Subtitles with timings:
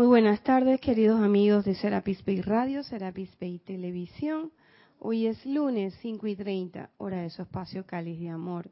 [0.00, 4.50] Muy buenas tardes, queridos amigos de Serapis Bay Radio, Serapis Bay Televisión.
[4.98, 8.70] Hoy es lunes 5 y 30, hora de su espacio Cáliz de Amor.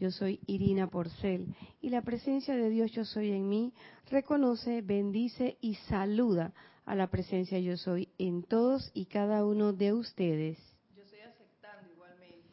[0.00, 3.74] Yo soy Irina Porcel y la presencia de Dios Yo Soy en mí
[4.10, 6.54] reconoce, bendice y saluda
[6.86, 10.58] a la presencia Yo Soy en todos y cada uno de ustedes.
[10.96, 12.48] Yo estoy aceptando igualmente.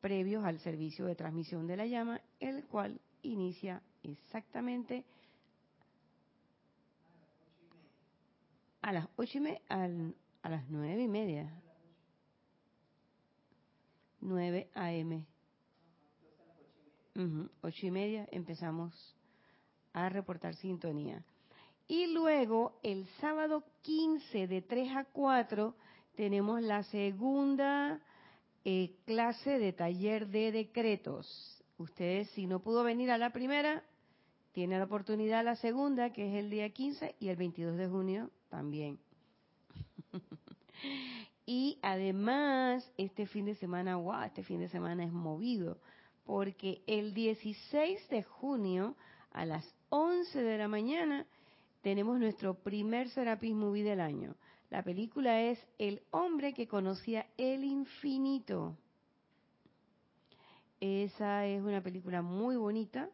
[0.00, 5.04] previos al servicio de transmisión de la llama, el cual inicia exactamente
[8.82, 11.62] a las ocho y media, a las nueve y media.
[14.20, 15.26] 9 a.m.
[17.62, 18.92] Ocho y media empezamos
[19.94, 21.24] a reportar sintonía.
[21.88, 25.74] Y luego, el sábado 15 de 3 a 4,
[26.14, 28.02] tenemos la segunda
[28.64, 31.64] eh, clase de taller de decretos.
[31.78, 33.82] Ustedes, si no pudo venir a la primera,
[34.52, 38.30] tiene la oportunidad la segunda, que es el día 15, y el 22 de junio
[38.50, 38.98] también.
[41.46, 45.78] y además, este fin de semana, wow, este fin de semana es movido
[46.26, 48.96] porque el 16 de junio
[49.30, 51.24] a las 11 de la mañana
[51.82, 54.34] tenemos nuestro primer Serapis Movie del año.
[54.68, 58.76] La película es El hombre que conocía el infinito.
[60.80, 63.08] Esa es una película muy bonita.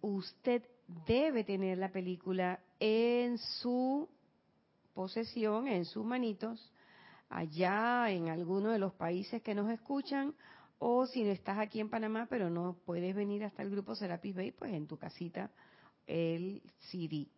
[0.00, 0.62] Usted
[1.06, 4.08] debe tener la película en su
[4.94, 6.72] posesión, en sus manitos,
[7.28, 10.34] allá en alguno de los países que nos escuchan
[10.80, 14.50] o si estás aquí en Panamá, pero no puedes venir hasta el grupo Serapis Bay,
[14.50, 15.50] pues en tu casita
[16.06, 17.28] el CD.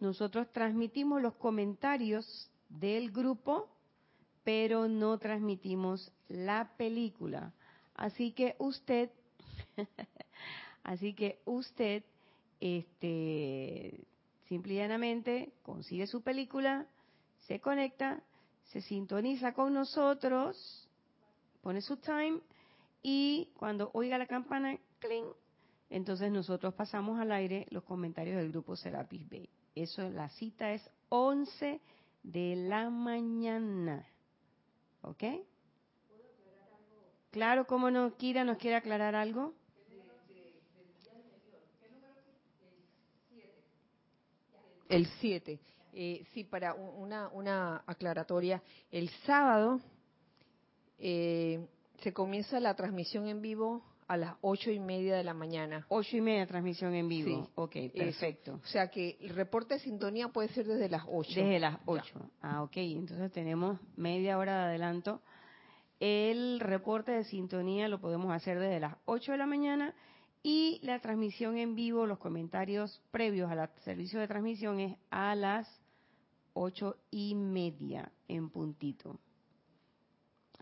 [0.00, 3.68] Nosotros transmitimos los comentarios del grupo,
[4.42, 7.54] pero no transmitimos la película.
[7.94, 9.10] Así que usted,
[10.82, 12.02] así que usted,
[12.60, 14.00] este,
[14.48, 16.88] simple y llanamente consigue su película,
[17.46, 18.24] se conecta,
[18.72, 20.88] se sintoniza con nosotros,
[21.62, 22.40] pone su time
[23.02, 25.26] y cuando oiga la campana, cling,
[25.90, 29.48] entonces nosotros pasamos al aire los comentarios del grupo Serapis Bay.
[29.74, 31.80] Eso, la cita es 11
[32.22, 34.06] de la mañana.
[35.02, 35.24] ¿Ok?
[37.30, 38.16] Claro, ¿cómo no?
[38.16, 39.54] Kira nos quiere aclarar algo.
[44.88, 45.58] El 7.
[45.94, 48.62] Eh, sí, para una, una aclaratoria.
[48.90, 49.80] El sábado
[50.98, 51.66] eh,
[52.02, 55.86] se comienza la transmisión en vivo a las ocho y media de la mañana.
[55.88, 57.44] Ocho y media transmisión en vivo.
[57.44, 58.60] Sí, ok, perfecto.
[58.62, 61.40] O sea que el reporte de sintonía puede ser desde las ocho.
[61.40, 62.30] Desde las ocho.
[62.40, 62.76] Ah, ok.
[62.76, 65.22] Entonces tenemos media hora de adelanto.
[66.00, 69.94] El reporte de sintonía lo podemos hacer desde las ocho de la mañana
[70.42, 75.80] y la transmisión en vivo, los comentarios previos al servicio de transmisión es a las
[76.54, 79.20] ocho y media en puntito.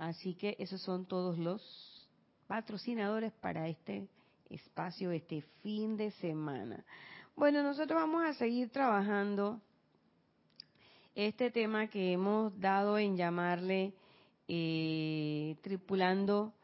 [0.01, 2.09] Así que esos son todos los
[2.47, 4.09] patrocinadores para este
[4.49, 6.83] espacio, este fin de semana.
[7.37, 9.61] Bueno, nosotros vamos a seguir trabajando
[11.15, 13.93] este tema que hemos dado en llamarle
[14.49, 16.55] eh, tripulando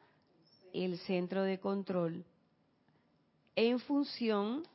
[0.72, 2.24] el centro de control
[3.54, 4.66] en función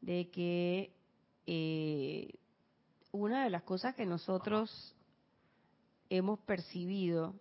[0.00, 0.90] de que
[1.46, 2.32] eh,
[3.12, 4.94] una de las cosas que nosotros
[6.08, 7.34] hemos percibido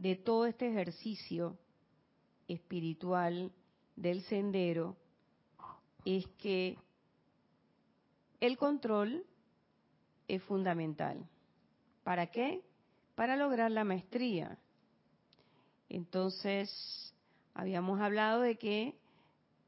[0.00, 1.58] de todo este ejercicio
[2.48, 3.52] espiritual
[3.96, 4.96] del sendero
[6.06, 6.78] es que
[8.40, 9.26] el control
[10.26, 11.28] es fundamental.
[12.02, 12.62] ¿Para qué?
[13.14, 14.58] Para lograr la maestría.
[15.90, 17.14] Entonces,
[17.52, 18.94] habíamos hablado de que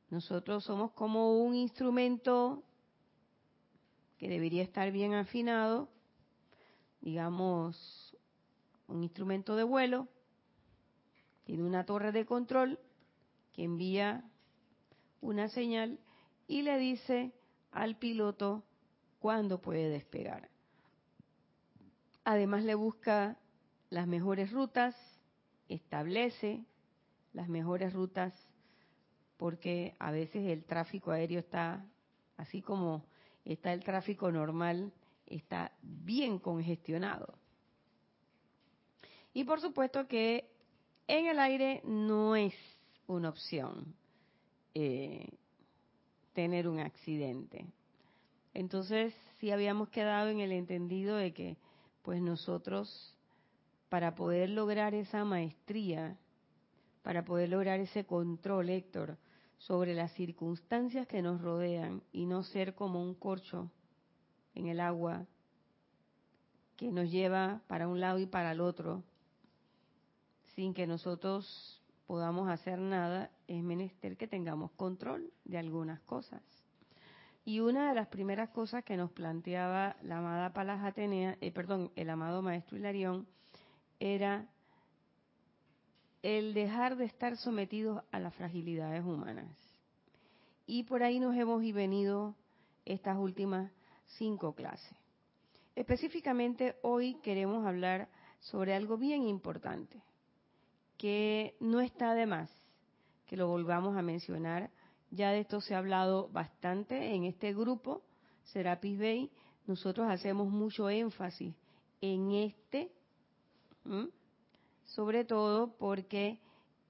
[0.09, 2.63] nosotros somos como un instrumento
[4.17, 5.91] que debería estar bien afinado,
[7.03, 8.17] digamos,
[8.89, 10.09] un instrumento de vuelo,
[11.45, 12.79] tiene una torre de control
[13.53, 14.25] que envía
[15.21, 15.99] una señal
[16.47, 17.33] y le dice
[17.71, 18.65] al piloto
[19.19, 20.51] cuándo puede despegar.
[22.25, 23.37] Además le busca
[23.91, 24.95] las mejores rutas,
[25.69, 26.65] establece
[27.33, 28.33] las mejores rutas
[29.37, 31.85] porque a veces el tráfico aéreo está,
[32.37, 33.05] así como
[33.45, 34.93] está el tráfico normal,
[35.27, 37.35] está bien congestionado.
[39.35, 40.52] Y por supuesto que
[41.07, 42.55] en el aire no es
[43.07, 43.95] una opción
[44.75, 45.29] eh,
[46.33, 47.67] tener un accidente.
[48.55, 51.57] Entonces, sí habíamos quedado en el entendido de que,
[52.03, 53.17] pues nosotros,
[53.89, 56.17] para poder lograr esa maestría,
[57.03, 59.19] para poder lograr ese control, Héctor,
[59.59, 63.71] sobre las circunstancias que nos rodean y no ser como un corcho
[64.55, 65.27] en el agua
[66.77, 69.05] que nos lleva para un lado y para el otro,
[70.55, 76.43] sin que nosotros podamos hacer nada, es menester que tengamos control de algunas cosas.
[77.45, 81.91] Y una de las primeras cosas que nos planteaba la amada Palas Atenea, eh, perdón,
[81.97, 83.27] el amado Maestro Hilarión,
[83.99, 84.47] era
[86.23, 89.49] el dejar de estar sometidos a las fragilidades humanas.
[90.67, 92.37] Y por ahí nos hemos venido
[92.85, 93.73] estas últimas
[94.19, 94.97] cinco clases.
[95.75, 98.09] Específicamente hoy queremos hablar
[98.39, 100.01] sobre algo bien importante,
[101.03, 102.49] que no está de más
[103.27, 104.71] que lo volvamos a mencionar
[105.11, 108.03] ya de esto se ha hablado bastante en este grupo,
[108.45, 109.31] Serapis Bay.
[109.67, 111.55] Nosotros hacemos mucho énfasis
[112.01, 112.93] en este,
[114.85, 116.39] sobre todo porque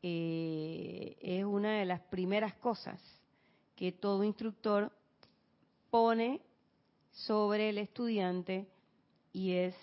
[0.02, 3.00] eh, es una de las primeras cosas
[3.74, 4.92] que todo instructor
[5.90, 6.42] pone
[7.12, 8.68] sobre el estudiante
[9.32, 9.74] y es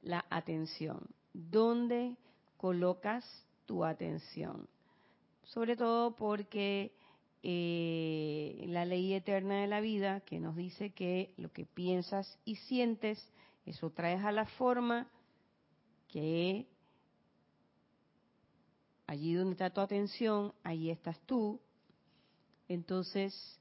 [0.00, 1.06] la atención.
[1.34, 2.16] ¿Dónde
[2.56, 4.68] colocas tu atención?
[5.44, 6.92] Sobre todo porque
[7.42, 12.56] eh, la ley eterna de la vida que nos dice que lo que piensas y
[12.56, 13.22] sientes,
[13.64, 15.08] eso traes a la forma
[16.08, 16.66] que
[19.06, 21.60] allí donde está tu atención, allí estás tú.
[22.68, 23.60] Entonces,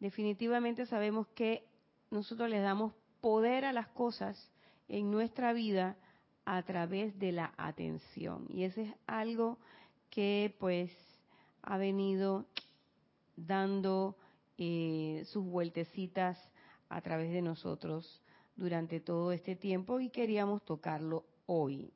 [0.00, 1.64] definitivamente sabemos que
[2.10, 4.50] nosotros le damos poder a las cosas
[4.88, 5.96] en nuestra vida
[6.50, 8.46] a través de la atención.
[8.48, 9.58] Y eso es algo
[10.08, 10.90] que pues
[11.60, 12.46] ha venido
[13.36, 14.16] dando
[14.56, 16.38] eh, sus vueltecitas
[16.88, 18.22] a través de nosotros
[18.56, 21.92] durante todo este tiempo y queríamos tocarlo hoy.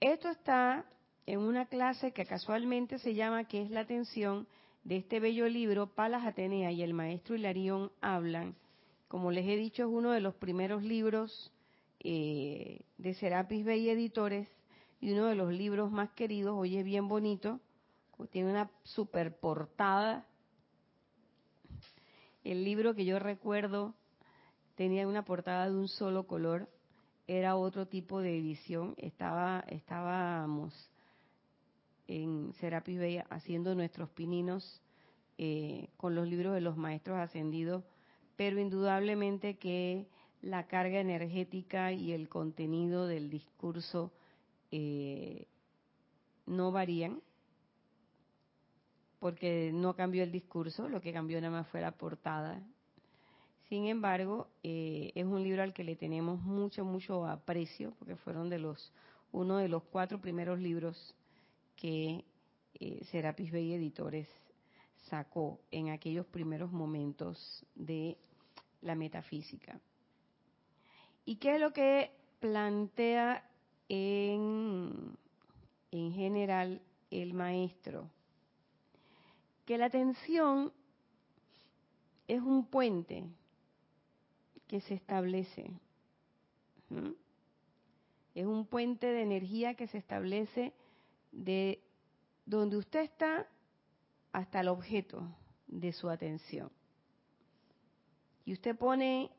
[0.00, 0.86] Esto está
[1.26, 4.48] en una clase que casualmente se llama ¿Qué es la atención?
[4.82, 8.54] de este bello libro, Palas Atenea y el maestro Hilarión hablan.
[9.08, 11.52] Como les he dicho, es uno de los primeros libros
[12.00, 14.48] eh, de Serapis Bay Editores
[15.00, 16.54] y uno de los libros más queridos.
[16.56, 17.60] Hoy es bien bonito
[18.24, 20.26] tiene una super portada.
[22.42, 23.94] El libro que yo recuerdo
[24.74, 26.68] tenía una portada de un solo color,
[27.26, 28.94] era otro tipo de edición.
[28.96, 30.72] Estaba, estábamos
[32.06, 34.80] en Serapis Bay haciendo nuestros pininos
[35.38, 37.84] eh, con los libros de los maestros ascendidos,
[38.36, 40.06] pero indudablemente que
[40.46, 44.12] la carga energética y el contenido del discurso
[44.70, 45.46] eh,
[46.46, 47.20] no varían
[49.18, 52.62] porque no cambió el discurso, lo que cambió nada más fue la portada.
[53.68, 58.48] Sin embargo, eh, es un libro al que le tenemos mucho, mucho aprecio, porque fueron
[58.48, 58.92] de los
[59.32, 61.14] uno de los cuatro primeros libros
[61.74, 62.24] que
[62.78, 64.28] eh, Serapis Bay Editores
[65.08, 68.16] sacó en aquellos primeros momentos de
[68.82, 69.80] la metafísica.
[71.26, 73.46] ¿Y qué es lo que plantea
[73.88, 75.18] en,
[75.90, 76.80] en general
[77.10, 78.08] el maestro?
[79.66, 80.72] que la atención
[82.28, 83.24] es un puente
[84.68, 85.70] que se establece.
[88.34, 90.72] Es un puente de energía que se establece
[91.32, 91.82] de
[92.46, 93.48] donde usted está
[94.32, 95.28] hasta el objeto
[95.66, 96.70] de su atención.
[98.44, 99.32] Y usted pone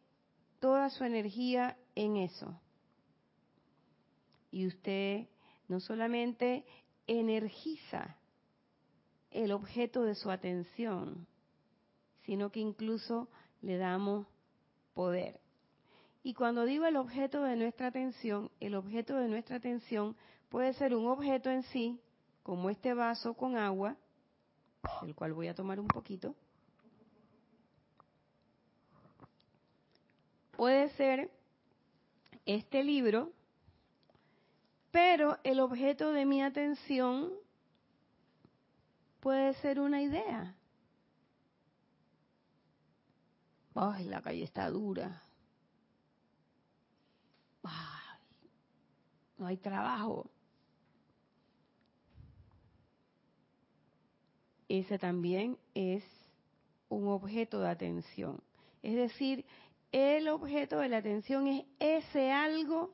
[0.59, 2.59] toda su energía en eso.
[4.51, 5.27] Y usted
[5.67, 6.65] no solamente
[7.05, 8.17] energiza
[9.31, 11.27] el objeto de su atención,
[12.25, 13.29] sino que incluso
[13.61, 14.27] le damos
[14.93, 15.39] poder.
[16.23, 20.15] Y cuando digo el objeto de nuestra atención, el objeto de nuestra atención
[20.49, 21.99] puede ser un objeto en sí,
[22.43, 23.95] como este vaso con agua,
[25.03, 26.35] el cual voy a tomar un poquito.
[30.57, 31.31] Puede ser
[32.47, 33.31] este libro,
[34.89, 37.31] pero el objeto de mi atención
[39.19, 40.55] puede ser una idea.
[43.75, 45.21] Ay, la calle está dura.
[47.61, 48.19] Ay,
[49.37, 50.27] no hay trabajo.
[54.67, 56.03] Ese también es
[56.89, 58.41] un objeto de atención.
[58.81, 59.45] Es decir,
[59.91, 62.93] el objeto de la atención es ese algo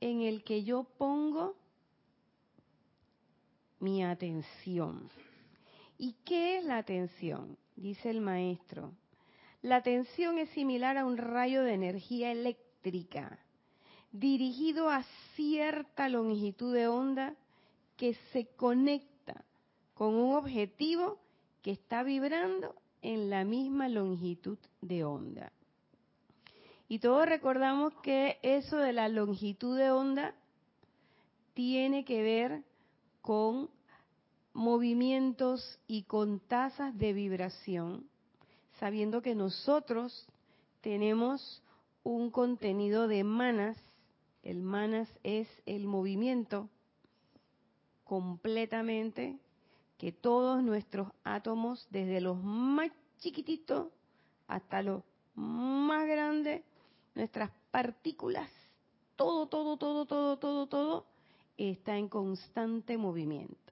[0.00, 1.56] en el que yo pongo
[3.78, 5.10] mi atención.
[5.98, 7.58] ¿Y qué es la atención?
[7.76, 8.92] Dice el maestro.
[9.62, 13.38] La atención es similar a un rayo de energía eléctrica
[14.12, 15.04] dirigido a
[15.34, 17.36] cierta longitud de onda
[17.96, 19.44] que se conecta
[19.94, 21.18] con un objetivo
[21.62, 25.52] que está vibrando en la misma longitud de onda.
[26.90, 30.34] Y todos recordamos que eso de la longitud de onda
[31.54, 32.64] tiene que ver
[33.22, 33.70] con
[34.54, 38.10] movimientos y con tasas de vibración,
[38.80, 40.26] sabiendo que nosotros
[40.80, 41.62] tenemos
[42.02, 43.76] un contenido de manas,
[44.42, 46.68] el manas es el movimiento
[48.02, 49.38] completamente
[49.96, 53.92] que todos nuestros átomos, desde los más chiquititos
[54.48, 55.04] hasta los
[55.36, 56.64] más grandes,
[57.14, 58.50] nuestras partículas,
[59.16, 61.06] todo, todo, todo, todo, todo, todo,
[61.56, 63.70] está en constante movimiento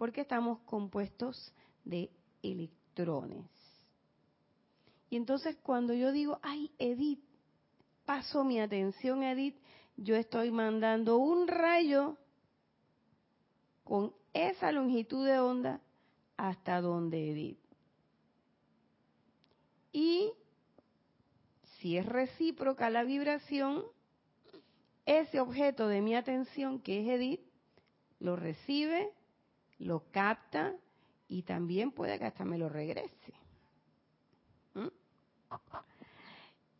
[0.00, 1.52] porque estamos compuestos
[1.84, 2.10] de
[2.42, 3.44] electrones.
[5.10, 7.20] Y entonces cuando yo digo, ay, Edith,
[8.06, 9.56] paso mi atención, Edith,
[9.98, 12.16] yo estoy mandando un rayo
[13.84, 15.82] con esa longitud de onda
[16.38, 17.58] hasta donde Edith.
[19.92, 20.32] Y
[21.80, 23.84] si es recíproca la vibración,
[25.04, 27.40] ese objeto de mi atención, que es Edith,
[28.20, 29.12] lo recibe
[29.80, 30.76] lo capta
[31.28, 33.34] y también puede que hasta me lo regrese.
[34.74, 34.88] ¿Mm?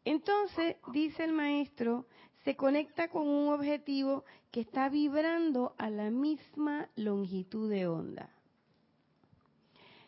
[0.04, 2.06] Entonces, dice el maestro,
[2.44, 8.30] se conecta con un objetivo que está vibrando a la misma longitud de onda.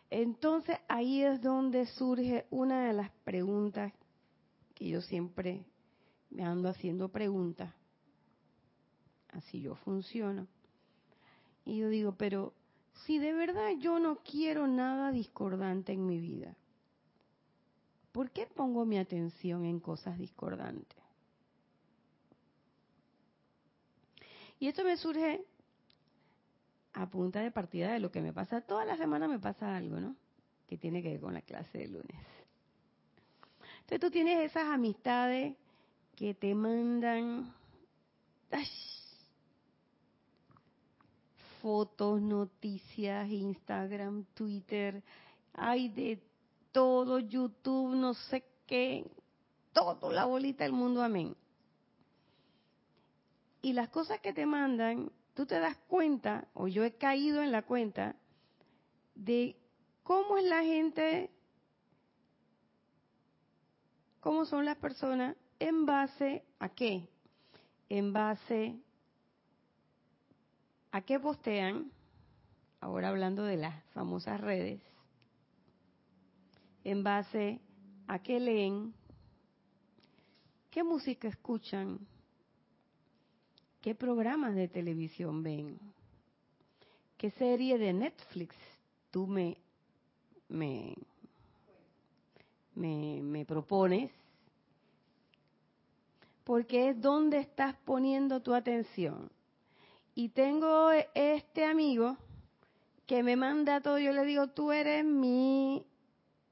[0.09, 3.91] Entonces ahí es donde surge una de las preguntas
[4.73, 5.65] que yo siempre
[6.29, 7.73] me ando haciendo preguntas.
[9.29, 10.47] Así yo funciono.
[11.65, 12.53] Y yo digo, pero
[13.05, 16.55] si de verdad yo no quiero nada discordante en mi vida,
[18.11, 20.97] ¿por qué pongo mi atención en cosas discordantes?
[24.59, 25.43] Y esto me surge
[26.93, 28.61] a punta de partida de lo que me pasa.
[28.61, 30.15] Toda la semana me pasa algo, ¿no?
[30.67, 32.17] Que tiene que ver con la clase de lunes.
[33.83, 35.55] Entonces tú tienes esas amistades
[36.15, 37.53] que te mandan
[41.61, 45.01] fotos, noticias, Instagram, Twitter,
[45.53, 46.21] hay de
[46.71, 49.05] todo, YouTube, no sé qué,
[49.71, 51.35] todo, la bolita del mundo, amén.
[53.61, 57.51] Y las cosas que te mandan, tú te das cuenta, o yo he caído en
[57.51, 58.15] la cuenta,
[59.15, 59.55] de
[60.03, 61.29] cómo es la gente,
[64.23, 67.07] cómo son las personas en base a qué?
[67.89, 68.79] En base
[70.93, 71.91] ¿A qué postean?
[72.79, 74.79] Ahora hablando de las famosas redes.
[76.83, 77.59] En base
[78.05, 78.93] a qué leen,
[80.69, 81.97] qué música escuchan,
[83.81, 85.79] qué programas de televisión ven,
[87.17, 88.55] qué serie de Netflix
[89.09, 89.57] tú me,
[90.47, 90.93] me,
[92.75, 94.11] me, me propones,
[96.43, 99.29] porque es donde estás poniendo tu atención
[100.15, 102.17] y tengo este amigo
[103.05, 105.85] que me manda todo, yo le digo, tú eres mi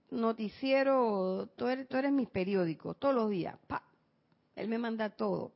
[0.10, 3.84] noticiero, tú eres, tú eres mi periódico, todos los días, pa,
[4.56, 5.51] Él me manda todo.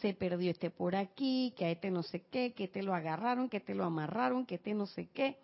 [0.00, 3.48] Se perdió este por aquí, que a este no sé qué, que este lo agarraron,
[3.48, 5.38] que este lo amarraron, que este no sé qué.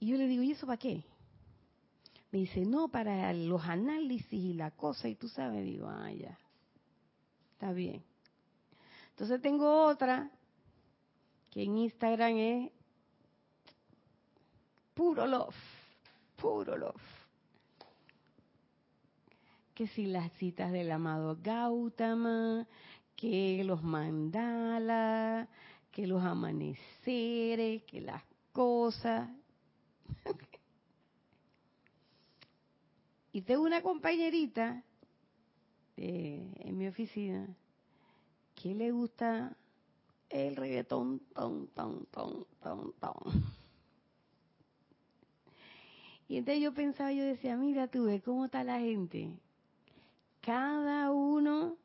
[0.00, 1.04] Y yo le digo, ¿y eso para qué?
[2.30, 6.38] Me dice, no, para los análisis y la cosa, y tú sabes, digo, ah, ya,
[7.52, 8.02] está bien.
[9.10, 10.30] Entonces tengo otra
[11.50, 12.70] que en Instagram es
[14.94, 15.56] puro love,
[16.36, 17.02] puro love.
[19.74, 22.66] Que si las citas del amado Gautama,
[23.16, 25.48] que los mandalas,
[25.90, 29.28] que los amaneceres, que las cosas.
[33.32, 34.82] y tengo una compañerita
[35.96, 37.48] eh, en mi oficina
[38.54, 39.56] que le gusta
[40.28, 43.14] el reggaetón, ton, ton, ton, ton, ton.
[46.28, 49.32] Y entonces yo pensaba, yo decía, mira tú, ves cómo está la gente.
[50.42, 51.78] Cada uno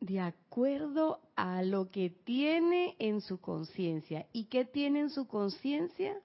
[0.00, 4.26] de acuerdo a lo que tiene en su conciencia.
[4.32, 6.20] ¿Y qué tiene en su conciencia?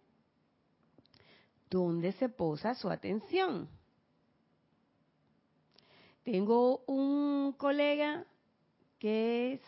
[1.73, 3.67] ¿Dónde se posa su atención?
[6.23, 8.27] Tengo un colega
[8.99, 9.61] que es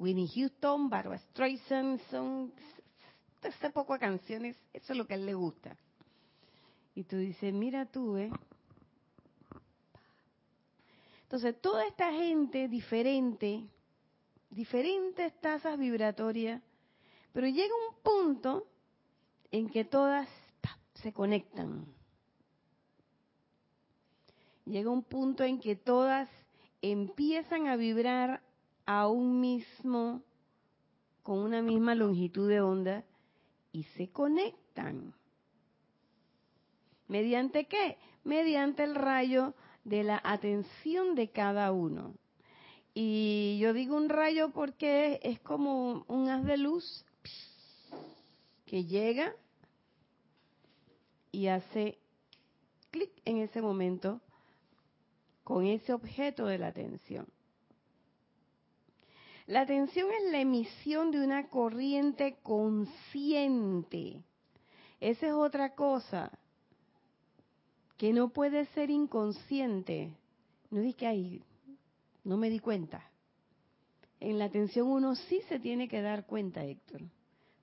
[0.00, 2.52] Winnie Houston, Barbara Streisand, son
[3.40, 5.76] este poco canciones, eso es lo que a él le gusta.
[6.96, 8.32] Y tú dices, mira tú, ¿eh?
[11.22, 13.64] Entonces, toda esta gente diferente,
[14.50, 16.60] diferentes tasas vibratorias,
[17.32, 18.66] pero llega un punto
[19.52, 20.28] en que todas
[21.04, 21.84] se conectan.
[24.64, 26.30] Llega un punto en que todas
[26.80, 28.40] empiezan a vibrar
[28.86, 30.22] a un mismo,
[31.22, 33.04] con una misma longitud de onda
[33.70, 35.14] y se conectan.
[37.06, 37.98] ¿Mediante qué?
[38.24, 39.52] Mediante el rayo
[39.84, 42.14] de la atención de cada uno.
[42.94, 47.04] Y yo digo un rayo porque es como un haz de luz
[48.64, 49.34] que llega
[51.34, 51.98] y hace
[52.90, 54.20] clic en ese momento
[55.42, 57.26] con ese objeto de la atención.
[59.46, 64.22] La atención es la emisión de una corriente consciente.
[65.00, 66.30] Esa es otra cosa
[67.98, 70.16] que no puede ser inconsciente.
[70.70, 71.42] No di que ahí,
[72.22, 73.10] no me di cuenta.
[74.20, 77.02] En la atención uno sí se tiene que dar cuenta, Héctor,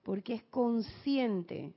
[0.04, 1.74] porque es consciente.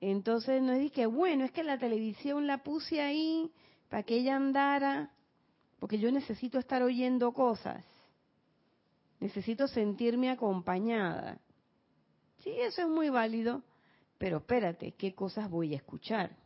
[0.00, 3.50] Entonces no es que, bueno, es que la televisión la puse ahí
[3.88, 5.10] para que ella andara,
[5.80, 7.84] porque yo necesito estar oyendo cosas.
[9.20, 11.40] Necesito sentirme acompañada.
[12.38, 13.62] Sí, eso es muy válido,
[14.16, 16.36] pero espérate, ¿qué cosas voy a escuchar?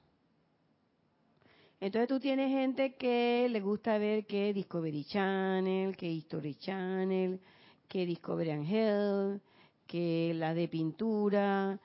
[1.80, 7.40] Entonces tú tienes gente que le gusta ver que Discovery Channel, que History Channel,
[7.88, 9.42] que Discovery Angel,
[9.86, 11.78] que la de pintura,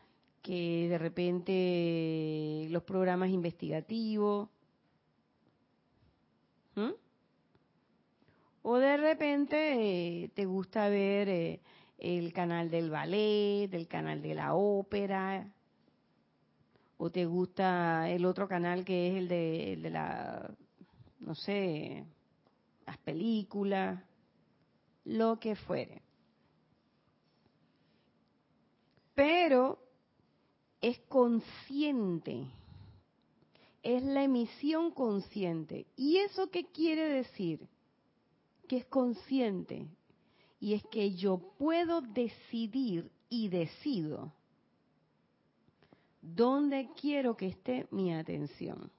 [0.48, 4.48] que de repente los programas investigativos.
[8.62, 11.60] O de repente eh, te gusta ver eh,
[11.98, 15.50] el canal del ballet, del canal de la ópera,
[16.98, 20.50] o te gusta el otro canal que es el de la,
[21.20, 22.06] no sé,
[22.86, 24.02] las películas,
[25.06, 26.02] lo que fuere.
[29.16, 29.87] Pero
[30.90, 32.46] es consciente,
[33.84, 35.86] es la emisión consciente.
[35.96, 37.68] ¿Y eso qué quiere decir?
[38.68, 39.88] Que es consciente.
[40.60, 44.32] Y es que yo puedo decidir y decido
[46.36, 48.92] ¿Dónde quiero que esté mi atención?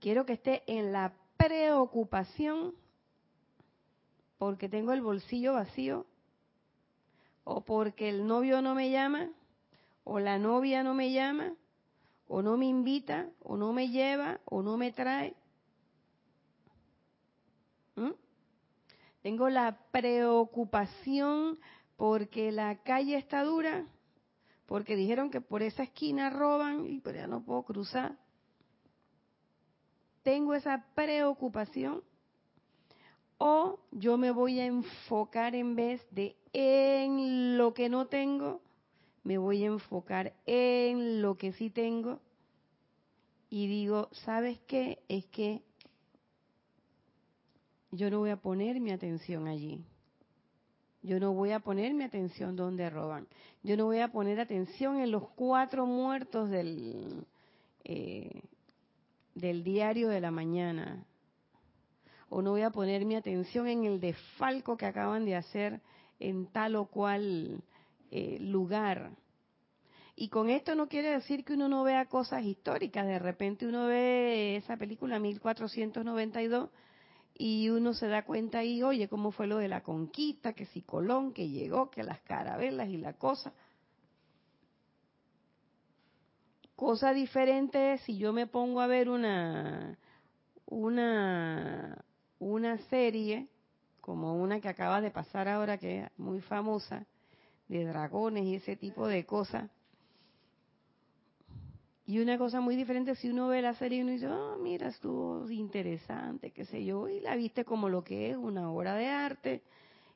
[0.00, 2.74] Quiero que esté en la preocupación
[4.38, 6.06] porque tengo el bolsillo vacío
[7.44, 9.30] o porque el novio no me llama
[10.04, 11.54] o la novia no me llama
[12.28, 15.34] o no me invita o no me lleva o no me trae.
[17.96, 18.12] ¿Mm?
[19.22, 21.58] Tengo la preocupación
[21.96, 23.86] porque la calle está dura
[24.66, 28.16] porque dijeron que por esa esquina roban y pues ya no puedo cruzar.
[30.22, 32.02] Tengo esa preocupación
[33.44, 38.60] o yo me voy a enfocar en vez de en lo que no tengo,
[39.24, 42.20] me voy a enfocar en lo que sí tengo
[43.50, 45.00] y digo, ¿sabes qué?
[45.08, 45.60] Es que
[47.90, 49.84] yo no voy a poner mi atención allí.
[51.02, 53.26] Yo no voy a poner mi atención donde roban.
[53.64, 57.26] Yo no voy a poner atención en los cuatro muertos del,
[57.82, 58.42] eh,
[59.34, 61.04] del diario de la mañana.
[62.34, 65.82] O no voy a poner mi atención en el desfalco que acaban de hacer
[66.18, 67.62] en tal o cual
[68.10, 69.10] eh, lugar.
[70.16, 73.06] Y con esto no quiere decir que uno no vea cosas históricas.
[73.06, 76.70] De repente uno ve esa película 1492
[77.34, 80.80] y uno se da cuenta ahí, oye, cómo fue lo de la conquista, que si
[80.80, 83.52] Colón, que llegó, que las carabelas y la cosa.
[86.76, 89.98] Cosa diferente si yo me pongo a ver una,
[90.64, 92.02] una,
[92.50, 93.46] una serie,
[94.00, 97.06] como una que acaba de pasar ahora, que es muy famosa,
[97.68, 99.70] de dragones y ese tipo de cosas.
[102.04, 104.88] Y una cosa muy diferente si uno ve la serie y uno dice, oh, mira,
[104.88, 109.06] estuvo interesante, qué sé yo, y la viste como lo que es una obra de
[109.06, 109.62] arte,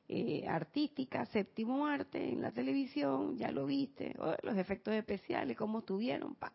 [0.09, 6.35] eh, artística, séptimo arte en la televisión, ya lo viste, los efectos especiales, cómo estuvieron,
[6.35, 6.51] pa.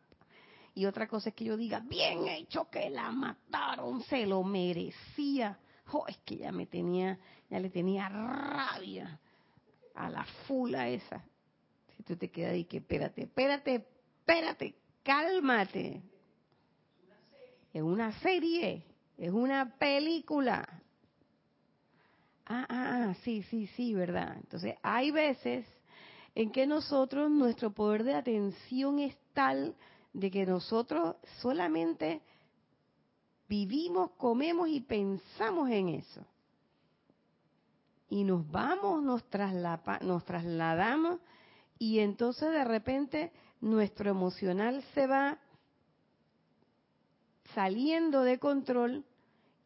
[0.75, 5.59] Y otra cosa es que yo diga, bien hecho que la mataron, se lo merecía.
[5.93, 7.19] Oh, es que ya me tenía,
[7.51, 9.21] ya le tenía rabia
[9.95, 11.23] a la fula esa.
[11.97, 13.87] Si tú te quedas ahí que espérate, espérate,
[14.21, 16.03] espérate, cálmate.
[17.75, 18.85] Es una serie,
[19.19, 20.67] es una película.
[22.47, 24.37] Ah, ah, ah, sí, sí, sí, ¿verdad?
[24.39, 25.67] Entonces, hay veces
[26.35, 29.75] en que nosotros, nuestro poder de atención es tal
[30.13, 32.23] de que nosotros solamente
[33.49, 36.25] vivimos, comemos y pensamos en eso.
[38.09, 39.25] Y nos vamos, nos,
[40.03, 41.19] nos trasladamos
[41.79, 45.39] y entonces de repente nuestro emocional se va
[47.55, 49.05] saliendo de control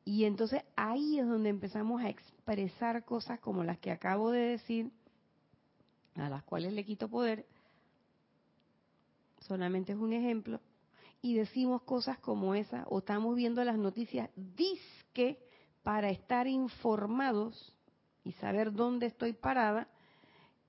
[0.05, 4.91] y entonces ahí es donde empezamos a expresar cosas como las que acabo de decir,
[6.15, 7.45] a las cuales le quito poder,
[9.47, 10.61] solamente es un ejemplo,
[11.23, 15.39] y decimos cosas como esa, o estamos viendo las noticias disque
[15.83, 17.75] para estar informados
[18.25, 19.89] y saber dónde estoy parada,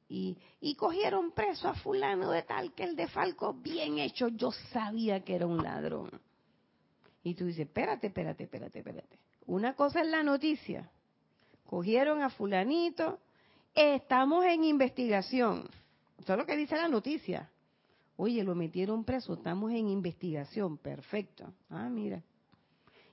[0.10, 4.52] y, y, cogieron preso a fulano de tal que el de Falco, bien hecho, yo
[4.72, 6.10] sabía que era un ladrón.
[7.24, 9.20] Y tú dices, espérate, espérate, espérate, espérate.
[9.48, 10.90] Una cosa es la noticia.
[11.66, 13.20] Cogieron a fulanito,
[13.76, 15.70] estamos en investigación.
[16.20, 17.52] Eso es lo que dice la noticia.
[18.18, 21.54] Oye, lo metieron preso, estamos en investigación, perfecto.
[21.70, 22.24] Ah, mira.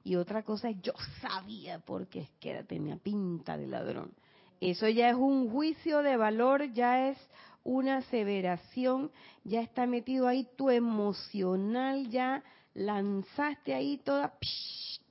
[0.02, 4.12] Y otra cosa es, yo sabía porque es que tenía pinta de ladrón.
[4.60, 7.18] Eso ya es un juicio de valor, ya es
[7.64, 9.10] una aseveración,
[9.44, 14.38] ya está metido ahí tu emocional, ya lanzaste ahí toda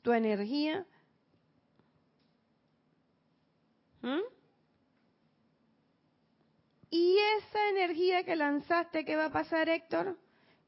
[0.01, 0.85] tu energía.
[4.01, 4.42] ¿Mm?
[6.93, 10.15] Y esa energía que lanzaste, ¿qué va a pasar, Héctor?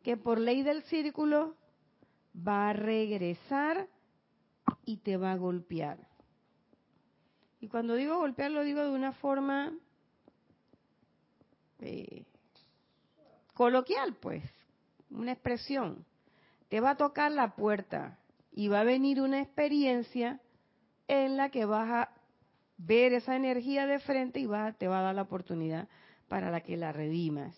[0.01, 1.55] Que por ley del círculo
[2.35, 3.87] va a regresar
[4.85, 5.99] y te va a golpear.
[7.59, 9.71] Y cuando digo golpear, lo digo de una forma
[11.81, 12.25] eh,
[13.53, 14.43] coloquial, pues,
[15.11, 16.07] una expresión.
[16.69, 18.17] Te va a tocar la puerta
[18.51, 20.41] y va a venir una experiencia
[21.07, 22.09] en la que vas a
[22.77, 25.87] ver esa energía de frente y va, te va a dar la oportunidad
[26.27, 27.55] para la que la redimas.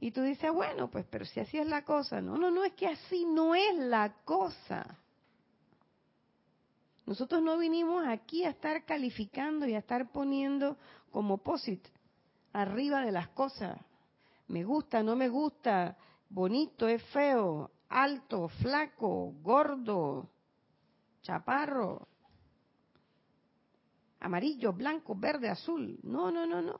[0.00, 2.20] Y tú dices, bueno, pues, pero si así es la cosa.
[2.20, 4.98] No, no, no, es que así no es la cosa.
[7.04, 10.76] Nosotros no vinimos aquí a estar calificando y a estar poniendo
[11.10, 11.82] como posit
[12.52, 13.80] arriba de las cosas.
[14.46, 15.96] Me gusta, no me gusta,
[16.28, 20.28] bonito, es feo, alto, flaco, gordo,
[21.22, 22.06] chaparro,
[24.20, 25.98] amarillo, blanco, verde, azul.
[26.02, 26.76] No, no, no, no.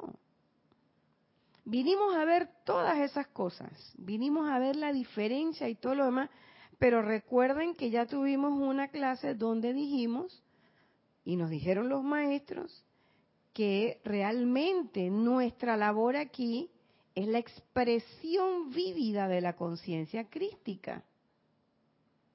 [1.70, 6.30] Vinimos a ver todas esas cosas, vinimos a ver la diferencia y todo lo demás,
[6.78, 10.42] pero recuerden que ya tuvimos una clase donde dijimos,
[11.26, 12.86] y nos dijeron los maestros,
[13.52, 16.70] que realmente nuestra labor aquí
[17.14, 21.04] es la expresión vívida de la conciencia crística.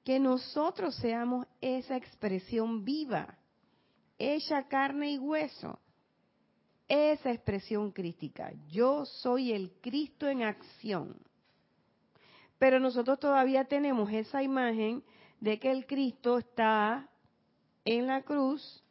[0.04, 3.36] Que nosotros seamos esa expresión viva,
[4.16, 5.80] hecha carne y hueso
[6.88, 8.52] esa expresión crítica.
[8.68, 11.16] Yo soy el Cristo en acción.
[12.58, 15.02] Pero nosotros todavía tenemos esa imagen
[15.40, 17.08] de que el Cristo está
[17.84, 18.82] en la cruz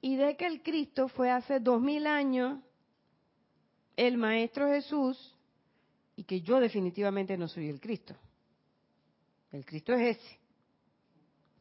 [0.00, 2.60] y de que el Cristo fue hace dos mil años
[3.96, 5.36] el Maestro Jesús
[6.16, 8.14] y que yo definitivamente no soy el Cristo.
[9.50, 10.38] El Cristo es ese,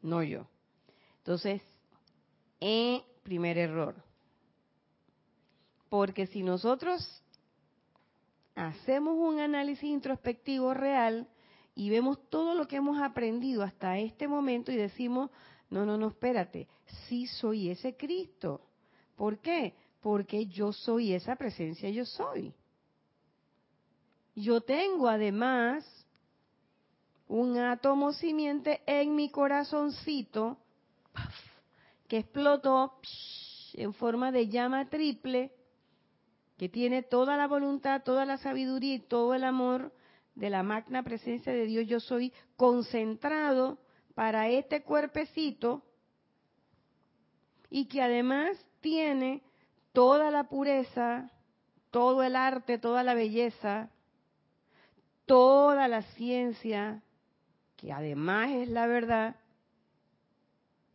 [0.01, 0.47] no yo.
[1.17, 1.61] Entonces,
[2.59, 4.10] eh, primer error.
[5.91, 7.05] Porque si nosotros
[8.55, 11.27] hacemos un análisis introspectivo real
[11.75, 15.31] y vemos todo lo que hemos aprendido hasta este momento y decimos,
[15.69, 16.69] no, no, no, espérate,
[17.09, 18.61] sí soy ese Cristo.
[19.17, 19.73] ¿Por qué?
[19.99, 22.53] Porque yo soy esa presencia, yo soy.
[24.33, 25.85] Yo tengo además
[27.27, 30.57] un átomo simiente en mi corazoncito
[32.07, 32.93] que explotó
[33.73, 35.51] en forma de llama triple,
[36.61, 39.91] que tiene toda la voluntad, toda la sabiduría y todo el amor
[40.35, 43.79] de la magna presencia de Dios, yo soy concentrado
[44.13, 45.81] para este cuerpecito
[47.71, 49.41] y que además tiene
[49.91, 51.31] toda la pureza,
[51.89, 53.89] todo el arte, toda la belleza,
[55.25, 57.01] toda la ciencia,
[57.75, 59.35] que además es la verdad,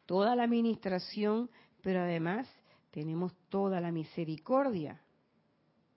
[0.07, 1.51] toda la administración,
[1.83, 2.49] pero además
[2.93, 5.03] tenemos toda la misericordia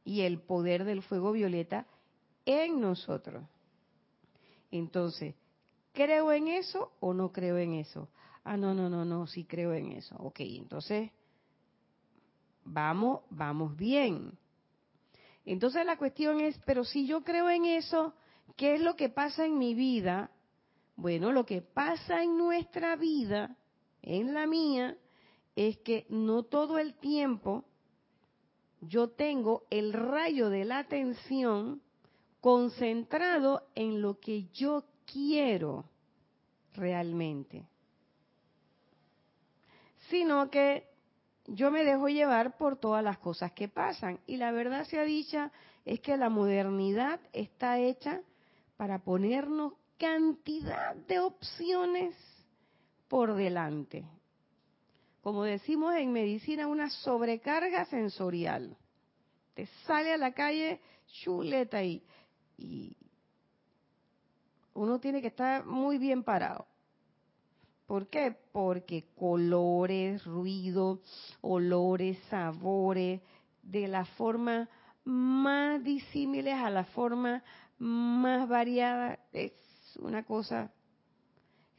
[0.09, 1.85] y el poder del fuego violeta
[2.43, 3.43] en nosotros.
[4.71, 5.35] Entonces,
[5.93, 8.09] ¿creo en eso o no creo en eso?
[8.43, 10.15] Ah, no, no, no, no, sí creo en eso.
[10.17, 11.11] Ok, entonces,
[12.63, 14.35] vamos, vamos bien.
[15.45, 18.15] Entonces la cuestión es, pero si yo creo en eso,
[18.55, 20.31] ¿qué es lo que pasa en mi vida?
[20.95, 23.55] Bueno, lo que pasa en nuestra vida,
[24.01, 24.97] en la mía,
[25.55, 27.68] es que no todo el tiempo
[28.81, 31.81] yo tengo el rayo de la atención
[32.41, 35.85] concentrado en lo que yo quiero
[36.73, 37.65] realmente,
[40.09, 40.87] sino que
[41.47, 44.19] yo me dejo llevar por todas las cosas que pasan.
[44.27, 45.51] Y la verdad sea dicha
[45.85, 48.21] es que la modernidad está hecha
[48.77, 52.15] para ponernos cantidad de opciones
[53.07, 54.05] por delante.
[55.29, 58.75] Como decimos en medicina, una sobrecarga sensorial.
[59.53, 60.81] Te sale a la calle
[61.21, 62.03] chuleta y
[62.57, 62.97] y
[64.73, 66.65] uno tiene que estar muy bien parado.
[67.85, 68.35] ¿Por qué?
[68.51, 70.99] Porque colores, ruido,
[71.41, 73.21] olores, sabores,
[73.61, 74.67] de la forma
[75.03, 77.43] más disímiles a la forma
[77.77, 79.53] más variada, es
[79.99, 80.73] una cosa.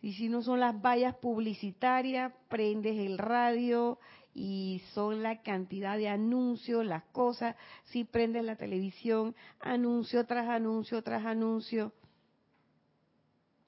[0.02, 3.98] Y si no son las vallas publicitarias, prendes el radio,
[4.34, 11.02] y son la cantidad de anuncios, las cosas, si prenden la televisión, anuncio tras anuncio
[11.02, 11.92] tras anuncio.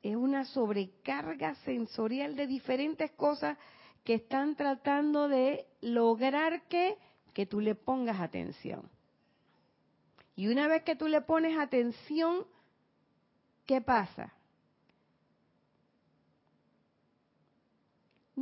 [0.02, 3.58] Es una sobrecarga sensorial de diferentes cosas
[4.04, 6.96] que están tratando de lograr que,
[7.32, 8.88] que tú le pongas atención.
[10.34, 12.46] Y una vez que tú le pones atención,
[13.66, 14.32] ¿qué pasa?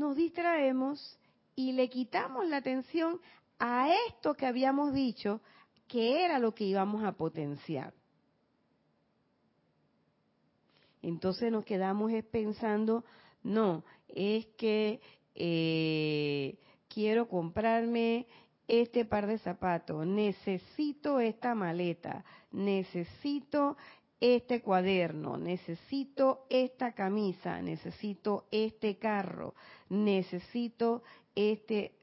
[0.01, 1.19] Nos distraemos
[1.55, 3.21] y le quitamos la atención
[3.59, 5.43] a esto que habíamos dicho
[5.87, 7.93] que era lo que íbamos a potenciar.
[11.03, 13.05] Entonces nos quedamos pensando,
[13.43, 15.03] no, es que
[15.35, 16.57] eh,
[16.89, 18.27] quiero comprarme
[18.69, 23.77] este par de zapatos, necesito esta maleta, necesito
[24.21, 29.55] este cuaderno, necesito esta camisa, necesito este carro,
[29.89, 31.03] necesito
[31.35, 31.95] este...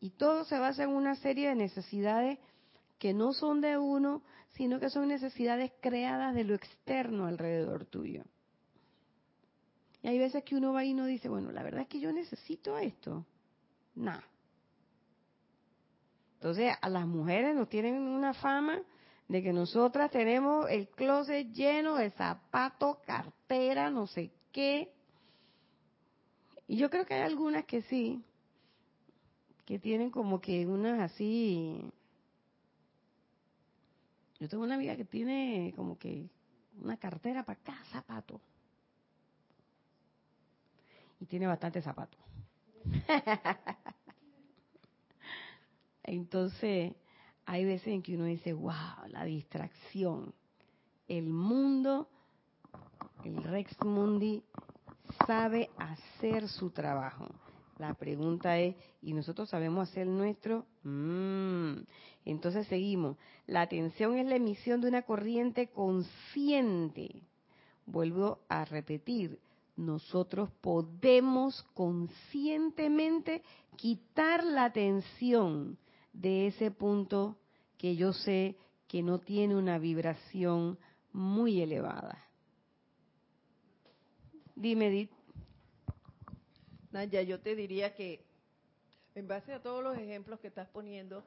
[0.00, 2.38] Y todo se basa en una serie de necesidades
[2.98, 8.24] que no son de uno, sino que son necesidades creadas de lo externo alrededor tuyo.
[10.02, 12.12] Y hay veces que uno va y no dice, bueno, la verdad es que yo
[12.12, 13.24] necesito esto.
[13.94, 14.24] Nada.
[16.34, 18.82] Entonces, a las mujeres nos tienen una fama
[19.28, 24.92] de que nosotras tenemos el closet lleno de zapatos, cartera, no sé qué.
[26.66, 28.22] Y yo creo que hay algunas que sí,
[29.64, 31.90] que tienen como que unas así.
[34.38, 36.28] Yo tengo una amiga que tiene como que
[36.80, 38.40] una cartera para cada zapato.
[41.20, 42.18] Y tiene bastante zapatos.
[46.02, 46.94] Entonces,
[47.46, 50.34] hay veces en que uno dice, wow, la distracción.
[51.08, 52.08] El mundo,
[53.24, 54.42] el Rex Mundi,
[55.26, 57.28] sabe hacer su trabajo.
[57.78, 60.66] La pregunta es, ¿y nosotros sabemos hacer nuestro?
[60.84, 61.78] Mm.
[62.24, 63.16] Entonces seguimos.
[63.46, 67.22] La atención es la emisión de una corriente consciente.
[67.86, 69.40] Vuelvo a repetir,
[69.76, 73.42] nosotros podemos conscientemente
[73.76, 75.76] quitar la atención
[76.12, 77.38] de ese punto
[77.78, 78.56] que yo sé
[78.88, 80.78] que no tiene una vibración
[81.12, 82.26] muy elevada.
[84.54, 85.10] Dime, Edith.
[86.90, 88.24] Naya, yo te diría que
[89.14, 91.24] en base a todos los ejemplos que estás poniendo,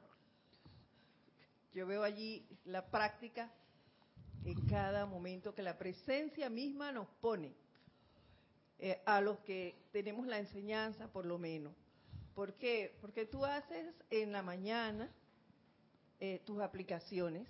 [1.74, 3.52] yo veo allí la práctica
[4.44, 7.52] en cada momento que la presencia misma nos pone.
[8.78, 11.72] Eh, a los que tenemos la enseñanza, por lo menos.
[12.36, 12.94] ¿Por qué?
[13.00, 15.10] Porque tú haces en la mañana
[16.20, 17.48] eh, tus aplicaciones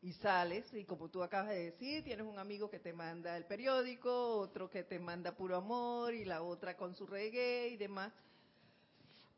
[0.00, 3.44] y sales y como tú acabas de decir, tienes un amigo que te manda el
[3.44, 8.14] periódico, otro que te manda puro amor y la otra con su reggae y demás.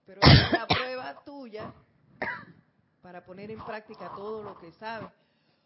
[0.06, 1.74] Pero es la prueba tuya
[3.02, 5.10] para poner en práctica todo lo que sabes.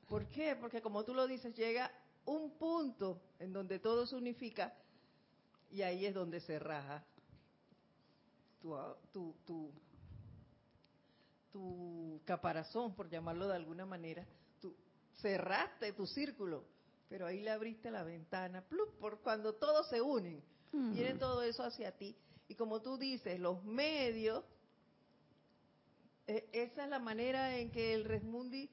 [0.09, 0.57] ¿Por qué?
[0.59, 1.93] Porque como tú lo dices, llega
[2.25, 4.73] un punto en donde todo se unifica
[5.71, 7.05] y ahí es donde se raja
[8.61, 8.77] tu,
[9.13, 9.73] tu, tu,
[11.51, 14.27] tu caparazón, por llamarlo de alguna manera.
[14.61, 14.75] Tú
[15.21, 16.65] cerraste tu círculo,
[17.09, 18.65] pero ahí le abriste la ventana.
[19.01, 20.43] por cuando todos se unen,
[20.73, 22.17] viene todo eso hacia ti.
[22.49, 24.45] Y como tú dices, los medios,
[26.27, 28.71] e, esa es la manera en que el Resmundi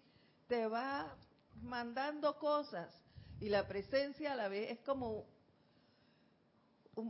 [0.47, 1.15] te va
[1.61, 2.93] mandando cosas.
[3.39, 5.25] Y la presencia a la vez es como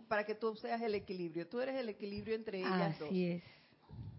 [0.07, 1.47] para que tú seas el equilibrio.
[1.47, 3.43] Tú eres el equilibrio entre ellas Así es.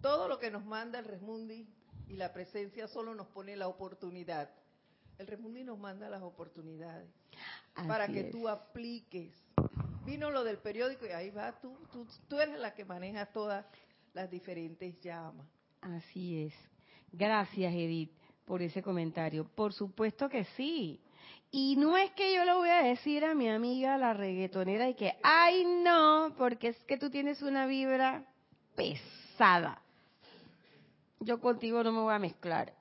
[0.00, 1.68] Todo lo que nos manda el Resmundi
[2.08, 4.50] y la presencia solo nos pone la oportunidad.
[5.18, 7.08] El Resmundi nos manda las oportunidades
[7.86, 9.34] para que tú apliques.
[10.04, 13.66] Vino lo del periódico y ahí va, tú, tú, tú eres la que maneja todas
[14.14, 15.46] las diferentes llamas.
[15.80, 16.54] Así es.
[17.12, 18.12] Gracias, Edith,
[18.44, 19.44] por ese comentario.
[19.44, 21.00] Por supuesto que sí.
[21.50, 24.94] Y no es que yo le voy a decir a mi amiga la reggaetonera y
[24.94, 28.24] que, ay no, porque es que tú tienes una vibra
[28.76, 29.80] pesada.
[31.20, 32.74] Yo contigo no me voy a mezclar.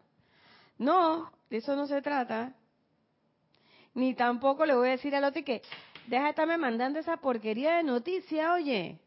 [0.78, 2.54] No, de eso no se trata.
[3.94, 5.62] Ni tampoco le voy a decir al otro que,
[6.08, 9.00] deja de estarme mandando esa porquería de noticia, oye.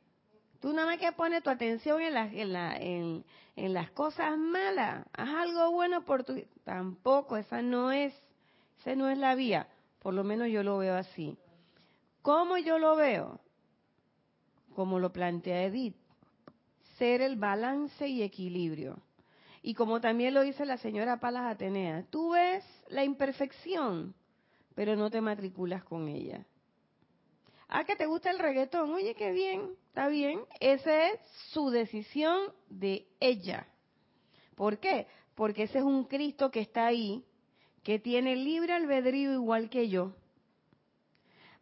[0.60, 3.24] Tú nada más que pones tu atención en, en, la, en,
[3.56, 5.06] en las cosas malas.
[5.12, 6.42] Haz algo bueno por tu...
[6.64, 8.12] Tampoco, esa no es
[8.80, 11.36] esa no es la vía, por lo menos yo lo veo así.
[12.22, 13.38] ¿Cómo yo lo veo?
[14.74, 15.96] Como lo plantea Edith,
[16.96, 18.98] ser el balance y equilibrio.
[19.62, 24.14] Y como también lo dice la señora Palas Atenea, tú ves la imperfección,
[24.74, 26.46] pero no te matriculas con ella.
[27.68, 30.40] Ah, que te gusta el reggaetón, oye, qué bien, está bien.
[30.58, 33.66] Esa es su decisión de ella.
[34.54, 35.06] ¿Por qué?
[35.34, 37.24] Porque ese es un Cristo que está ahí
[37.82, 40.14] que tiene libre albedrío igual que yo.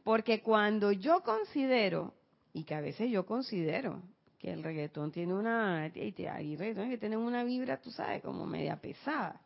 [0.04, 2.14] Porque cuando yo considero,
[2.52, 4.02] y que a veces yo considero,
[4.38, 8.76] que el reggaetón tiene una, hay reggaetón que tienen una vibra, tú sabes, como media
[8.76, 9.40] pesada.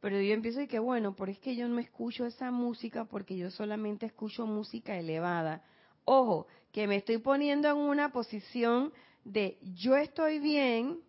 [0.00, 3.36] Pero yo empiezo y que bueno, por es que yo no escucho esa música porque
[3.36, 5.62] yo solamente escucho música elevada.
[6.04, 8.92] Ojo, que me estoy poniendo en una posición
[9.24, 11.00] de yo estoy bien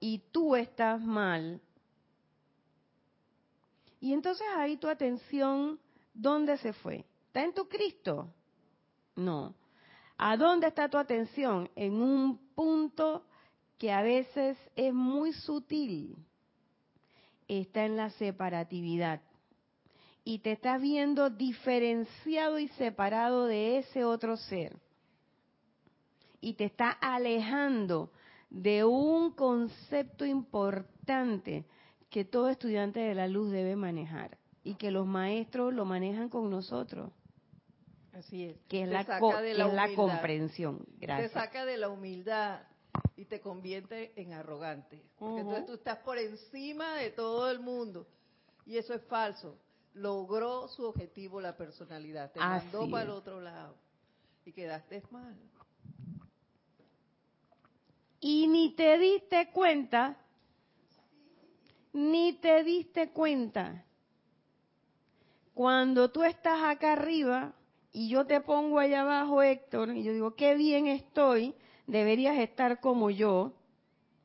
[0.00, 1.60] y tú estás mal.
[4.00, 5.78] Y entonces ahí tu atención,
[6.14, 7.04] ¿dónde se fue?
[7.26, 8.32] ¿Está en tu Cristo?
[9.16, 9.54] No.
[10.16, 11.70] ¿A dónde está tu atención?
[11.74, 13.24] En un punto
[13.78, 16.16] que a veces es muy sutil.
[17.46, 19.22] Está en la separatividad.
[20.24, 24.76] Y te estás viendo diferenciado y separado de ese otro ser.
[26.40, 28.12] Y te está alejando
[28.50, 31.64] de un concepto importante
[32.10, 36.50] que todo estudiante de la luz debe manejar y que los maestros lo manejan con
[36.50, 37.10] nosotros.
[38.12, 38.56] Así es.
[38.68, 40.84] Que es, la, la, comprensión.
[40.98, 41.32] Gracias.
[41.32, 42.62] Te saca de la humildad
[43.16, 45.02] y te convierte en arrogante.
[45.18, 48.06] Porque entonces tú estás por encima de todo el mundo.
[48.66, 49.56] Y eso es falso.
[49.94, 52.32] Logró su objetivo la personalidad.
[52.32, 53.76] Te mandó para el otro lado.
[54.44, 55.36] Y quedaste mal.
[58.20, 60.16] Y ni te diste cuenta
[61.92, 63.84] ni te diste cuenta.
[65.54, 67.54] Cuando tú estás acá arriba
[67.92, 71.54] y yo te pongo allá abajo, Héctor, y yo digo, qué bien estoy,
[71.86, 73.54] deberías estar como yo,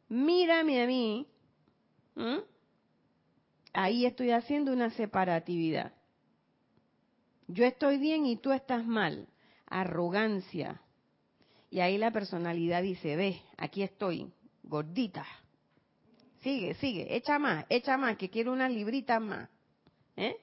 [0.09, 1.27] mírame a mí,
[3.73, 5.93] ahí estoy haciendo una separatividad.
[7.47, 9.27] Yo estoy bien y tú estás mal.
[9.65, 10.81] Arrogancia.
[11.69, 14.31] Y ahí la personalidad dice, ve, aquí estoy,
[14.63, 15.25] gordita
[16.43, 19.49] sigue, sigue, echa más, echa más, que quiero una librita más.
[20.15, 20.37] ¿Eh?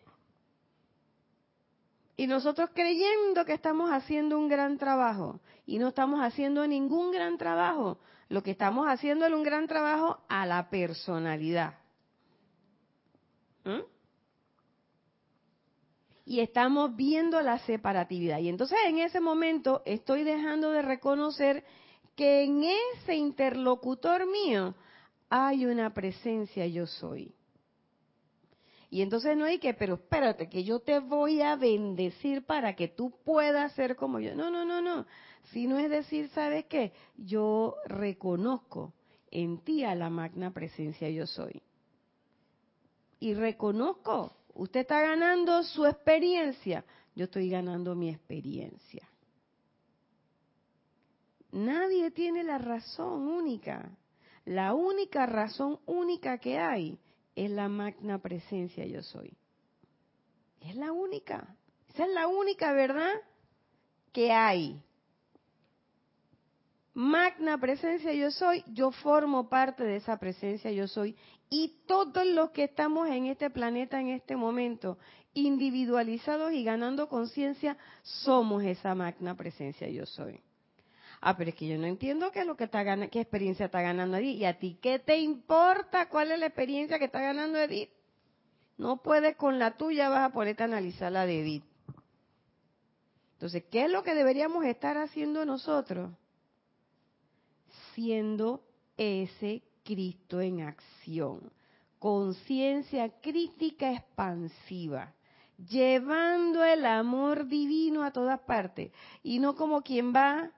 [2.17, 7.39] Y nosotros creyendo que estamos haciendo un gran trabajo y no estamos haciendo ningún gran
[7.39, 7.99] trabajo,
[8.29, 11.79] lo que estamos haciendo es un gran trabajo a la personalidad.
[13.65, 13.81] ¿Mm?
[16.27, 18.39] Y estamos viendo la separatividad.
[18.39, 21.65] Y entonces en ese momento estoy dejando de reconocer
[22.17, 24.75] que en ese interlocutor mío
[25.31, 27.33] hay una presencia yo soy.
[28.91, 32.89] Y entonces no hay que, pero espérate, que yo te voy a bendecir para que
[32.89, 34.35] tú puedas ser como yo.
[34.35, 35.07] No, no, no, no.
[35.53, 36.93] Si no es decir, ¿sabes qué?
[37.17, 38.93] Yo reconozco
[39.31, 41.63] en ti a la magna presencia yo soy.
[43.21, 49.09] Y reconozco, usted está ganando su experiencia, yo estoy ganando mi experiencia.
[51.53, 53.97] Nadie tiene la razón única.
[54.45, 56.99] La única razón única que hay
[57.35, 59.37] es la magna presencia yo soy.
[60.61, 61.57] Es la única.
[61.89, 63.13] Esa es la única verdad
[64.13, 64.83] que hay.
[66.93, 71.17] Magna presencia yo soy, yo formo parte de esa presencia yo soy.
[71.49, 74.99] Y todos los que estamos en este planeta en este momento,
[75.33, 80.41] individualizados y ganando conciencia, somos esa magna presencia yo soy.
[81.21, 83.67] Ah, pero es que yo no entiendo qué es lo que está ganando, qué experiencia
[83.67, 84.39] está ganando Edith.
[84.39, 87.91] ¿Y a ti qué te importa cuál es la experiencia que está ganando Edith?
[88.79, 91.65] No puedes con la tuya, vas a ponerte a analizar la de Edith.
[93.35, 96.11] Entonces, ¿qué es lo que deberíamos estar haciendo nosotros?
[97.95, 98.63] Siendo
[98.97, 101.53] ese Cristo en acción.
[101.99, 105.15] Conciencia crítica expansiva
[105.69, 108.93] llevando el amor divino a todas partes
[109.23, 110.51] y no como quien va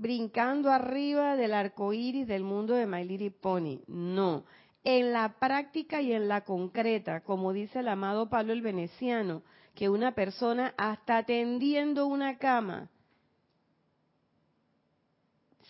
[0.00, 3.80] brincando arriba del arco iris del mundo de My Little Pony.
[3.86, 4.44] No.
[4.82, 9.42] En la práctica y en la concreta, como dice el amado Pablo el Veneciano,
[9.74, 12.88] que una persona hasta tendiendo una cama,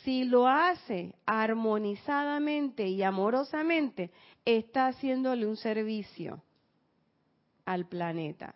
[0.05, 4.13] si lo hace armonizadamente y amorosamente,
[4.45, 6.41] está haciéndole un servicio
[7.65, 8.55] al planeta.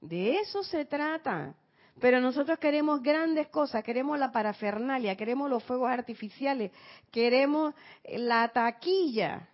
[0.00, 1.56] De eso se trata.
[2.00, 6.70] Pero nosotros queremos grandes cosas, queremos la parafernalia, queremos los fuegos artificiales,
[7.10, 7.74] queremos
[8.04, 9.48] la taquilla.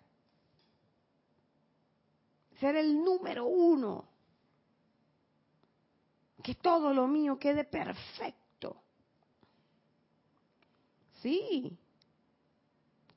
[2.59, 4.09] Ser el número uno.
[6.43, 8.83] Que todo lo mío quede perfecto.
[11.21, 11.79] Sí,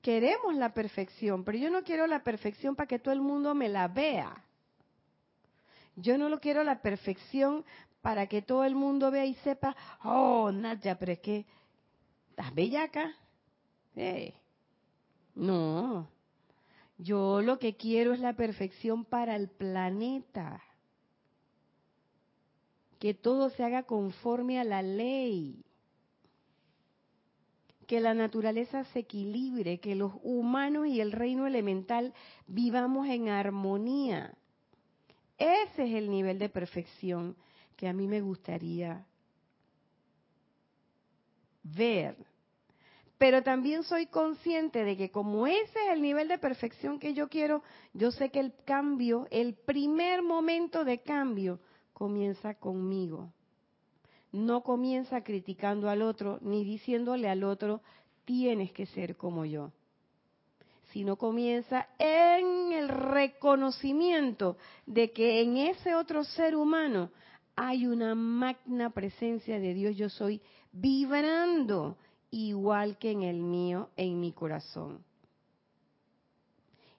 [0.03, 3.69] queremos la perfección, pero yo no quiero la perfección para que todo el mundo me
[3.69, 4.43] la vea.
[5.95, 7.65] Yo no lo quiero la perfección
[8.05, 11.43] para que todo el mundo vea y sepa, oh, Nadia, pero es que
[12.29, 13.15] estás bellaca.
[13.95, 14.31] Eh.
[15.33, 16.07] No,
[16.99, 20.61] yo lo que quiero es la perfección para el planeta.
[22.99, 25.65] Que todo se haga conforme a la ley.
[27.87, 32.13] Que la naturaleza se equilibre, que los humanos y el reino elemental
[32.45, 34.37] vivamos en armonía.
[35.39, 37.35] Ese es el nivel de perfección
[37.75, 39.05] que a mí me gustaría
[41.63, 42.15] ver.
[43.17, 47.29] Pero también soy consciente de que como ese es el nivel de perfección que yo
[47.29, 47.63] quiero,
[47.93, 51.59] yo sé que el cambio, el primer momento de cambio,
[51.93, 53.31] comienza conmigo.
[54.31, 57.81] No comienza criticando al otro ni diciéndole al otro,
[58.25, 59.71] tienes que ser como yo
[60.95, 64.55] sino comienza en el reconocimiento
[64.85, 67.09] de que en ese otro ser humano
[67.55, 70.41] hay una magna presencia de Dios yo soy
[70.71, 71.97] vibrando
[72.31, 75.03] igual que en el mío, en mi corazón.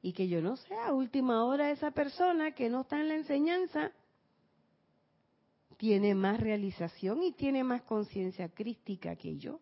[0.00, 3.92] Y que yo no sea última hora esa persona que no está en la enseñanza,
[5.76, 9.60] tiene más realización y tiene más conciencia crística que yo.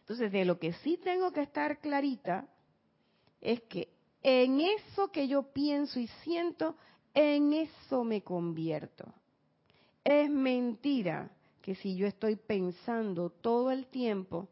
[0.00, 2.48] Entonces, de lo que sí tengo que estar clarita
[3.40, 3.88] es que
[4.22, 6.76] en eso que yo pienso y siento
[7.14, 9.04] en eso me convierto.
[10.04, 11.30] Es mentira
[11.62, 14.48] que si yo estoy pensando todo el tiempo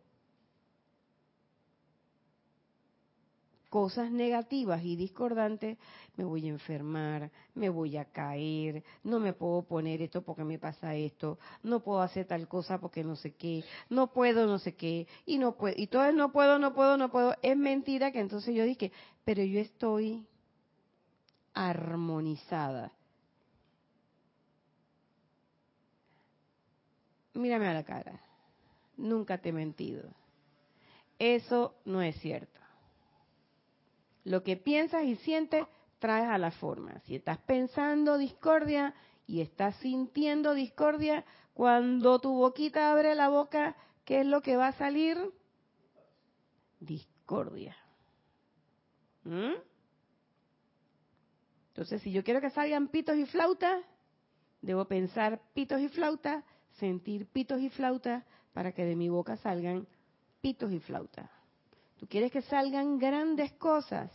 [3.76, 5.76] cosas negativas y discordantes,
[6.16, 10.59] me voy a enfermar, me voy a caer, no me puedo poner esto porque me
[10.59, 14.74] pasa esto, no puedo hacer tal cosa porque no sé qué, no puedo no sé
[14.74, 18.20] qué, y no puedo, y todo no puedo, no puedo, no puedo, es mentira que
[18.20, 18.92] entonces yo dije,
[19.24, 20.26] pero yo estoy
[21.57, 22.92] armonizada.
[27.32, 28.20] Mírame a la cara.
[28.96, 30.09] Nunca te he mentido.
[31.18, 32.61] Eso no es cierto.
[34.24, 35.66] Lo que piensas y sientes
[35.98, 37.00] traes a la forma.
[37.07, 38.94] Si estás pensando discordia
[39.26, 44.68] y estás sintiendo discordia, cuando tu boquita abre la boca, ¿qué es lo que va
[44.68, 45.18] a salir?
[46.80, 47.74] Discordia.
[49.24, 49.54] ¿Mm?
[51.77, 53.85] Entonces, si yo quiero que salgan pitos y flautas,
[54.62, 56.43] debo pensar pitos y flautas,
[56.79, 58.24] sentir pitos y flautas,
[58.55, 59.87] para que de mi boca salgan
[60.41, 61.29] pitos y flautas.
[61.99, 64.11] Tú quieres que salgan grandes cosas.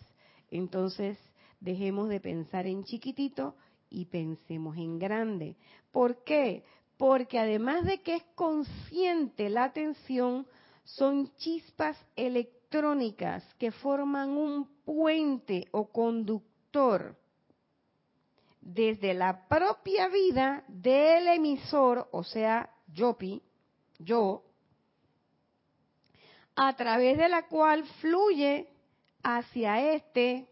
[0.49, 1.19] Entonces,
[1.59, 3.55] dejemos de pensar en chiquitito
[3.91, 5.55] y pensemos en grande.
[5.91, 6.63] ¿Por qué?
[6.97, 10.47] Porque además de que es consciente la atención,
[10.83, 17.20] son chispas electrónicas que forman un puente o conductor
[18.61, 23.41] desde la propia vida del emisor, o sea, Yopi,
[23.97, 24.43] yo,
[26.55, 28.69] a través de la cual fluye
[29.23, 30.47] hacia este,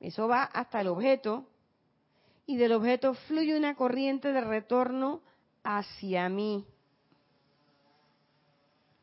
[0.00, 1.48] eso va hasta el objeto,
[2.46, 5.22] y del objeto fluye una corriente de retorno
[5.62, 6.66] hacia mí.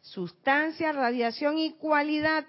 [0.02, 2.46] Sustancia, radiación y cualidad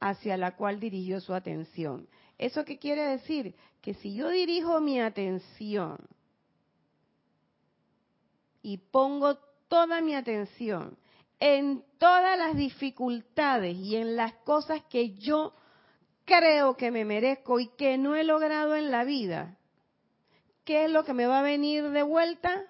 [0.00, 2.08] hacia la cual dirigió su atención.
[2.38, 3.54] ¿Eso qué quiere decir?
[3.80, 5.98] Que si yo dirijo mi atención
[8.62, 9.36] y pongo
[9.68, 10.96] toda mi atención
[11.40, 15.54] en todas las dificultades y en las cosas que yo
[16.24, 19.56] creo que me merezco y que no he logrado en la vida,
[20.64, 22.64] ¿qué es lo que me va a venir de vuelta?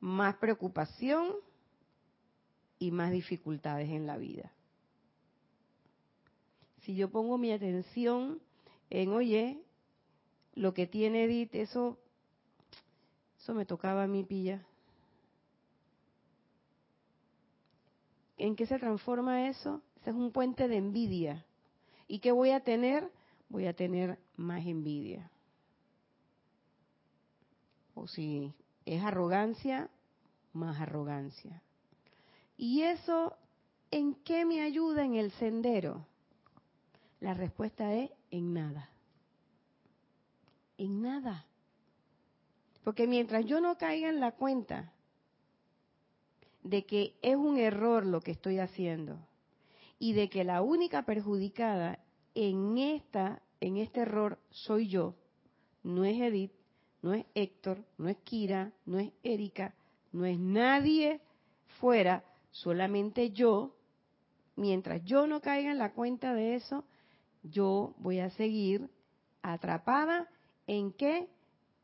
[0.00, 1.34] Más preocupación
[2.86, 4.52] y más dificultades en la vida
[6.84, 8.40] si yo pongo mi atención
[8.90, 9.58] en, oye,
[10.54, 11.98] lo que tiene Edith, eso,
[13.38, 14.66] eso me tocaba a mí pilla.
[18.36, 19.80] ¿En qué se transforma eso?
[20.00, 21.46] Ese es un puente de envidia.
[22.06, 23.10] ¿Y qué voy a tener?
[23.48, 25.30] Voy a tener más envidia.
[27.94, 28.52] O si
[28.84, 29.88] es arrogancia,
[30.52, 31.63] más arrogancia.
[32.56, 33.36] ¿Y eso
[33.90, 36.06] en qué me ayuda en el sendero?
[37.20, 38.90] La respuesta es en nada.
[40.78, 41.46] En nada.
[42.82, 44.92] Porque mientras yo no caiga en la cuenta
[46.62, 49.18] de que es un error lo que estoy haciendo
[49.98, 51.98] y de que la única perjudicada
[52.34, 55.14] en esta en este error soy yo,
[55.82, 56.52] no es Edith,
[57.00, 59.74] no es Héctor, no es Kira, no es Erika,
[60.12, 61.20] no es nadie
[61.80, 62.24] fuera,
[62.54, 63.74] solamente yo.
[64.56, 66.84] Mientras yo no caiga en la cuenta de eso,
[67.42, 68.88] yo voy a seguir
[69.42, 70.28] atrapada
[70.66, 71.28] en qué?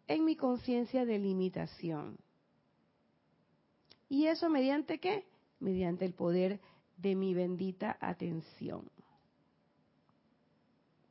[0.06, 2.18] En mi conciencia de limitación.
[4.08, 5.26] ¿Y eso mediante qué?
[5.58, 6.60] Mediante el poder
[6.96, 8.88] de mi bendita atención.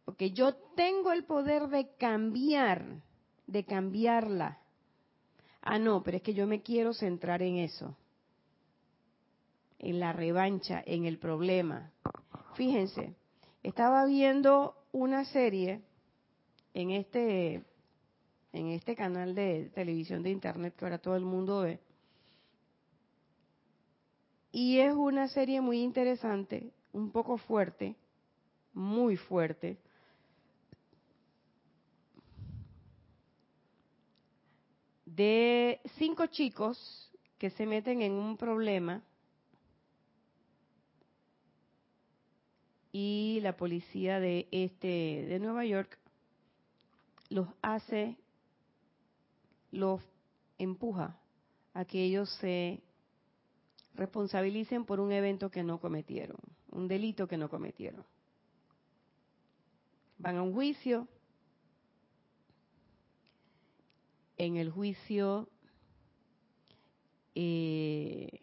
[0.06, 3.02] Porque yo tengo el poder de cambiar,
[3.46, 4.60] de cambiarla.
[5.62, 7.96] Ah, no, pero es que yo me quiero centrar en eso,
[9.80, 11.92] en la revancha, en el problema.
[12.56, 13.16] Fíjense,
[13.64, 15.82] estaba viendo una serie
[16.74, 17.64] en este
[18.52, 21.80] en este canal de televisión de internet que ahora todo el mundo ve.
[24.52, 27.96] Y es una serie muy interesante, un poco fuerte,
[28.74, 29.78] muy fuerte.
[35.06, 39.04] De cinco chicos que se meten en un problema
[42.92, 44.88] y la policía de este
[45.28, 45.98] de Nueva York
[47.30, 48.18] los hace
[49.72, 50.02] los
[50.58, 51.20] empuja
[51.74, 52.82] a que ellos se
[53.94, 56.38] responsabilicen por un evento que no cometieron,
[56.72, 58.04] un delito que no cometieron.
[60.18, 61.08] Van a un juicio.
[64.38, 65.50] En el juicio
[67.36, 68.42] eh,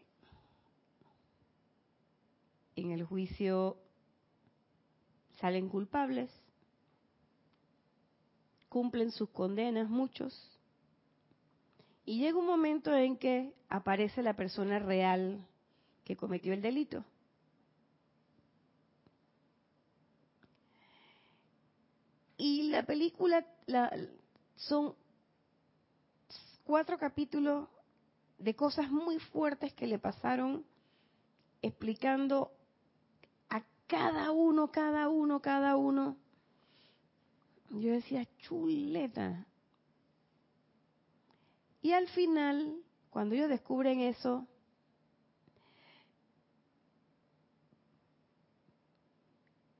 [2.76, 3.78] en el juicio
[5.40, 6.30] salen culpables,
[8.68, 10.56] cumplen sus condenas muchos,
[12.04, 15.44] y llega un momento en que aparece la persona real
[16.04, 17.04] que cometió el delito.
[22.36, 23.44] Y la película
[24.54, 24.94] son
[26.62, 27.68] cuatro capítulos
[28.38, 30.64] de cosas muy fuertes que le pasaron
[31.62, 32.52] explicando
[33.86, 36.16] cada uno, cada uno, cada uno.
[37.70, 39.46] Yo decía, chuleta.
[41.82, 44.46] Y al final, cuando ellos descubren eso,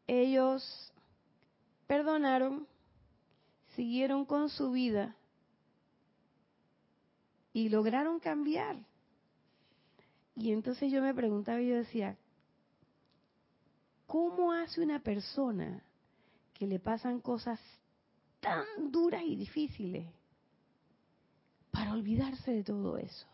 [0.06, 0.92] ellos
[1.86, 2.66] perdonaron,
[3.74, 5.16] siguieron con su vida
[7.52, 8.76] y lograron cambiar.
[10.36, 12.16] Y entonces yo me preguntaba y yo decía,
[14.06, 15.82] ¿Cómo hace una persona
[16.54, 17.60] que le pasan cosas
[18.40, 20.06] tan duras y difíciles
[21.70, 23.26] para olvidarse de todo eso?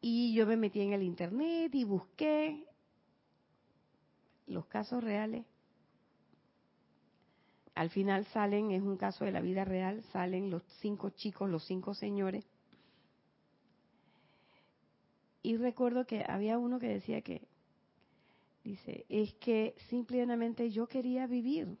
[0.00, 2.66] Y yo me metí en el internet y busqué
[4.46, 5.44] los casos reales.
[7.74, 11.64] Al final salen, es un caso de la vida real, salen los cinco chicos, los
[11.66, 12.44] cinco señores.
[15.48, 17.48] Y recuerdo que había uno que decía que,
[18.62, 21.78] dice, es que simplemente yo quería vivir.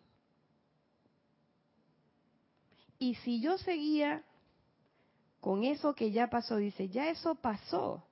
[2.98, 4.24] Y si yo seguía
[5.38, 8.06] con eso que ya pasó, dice, ya eso pasó.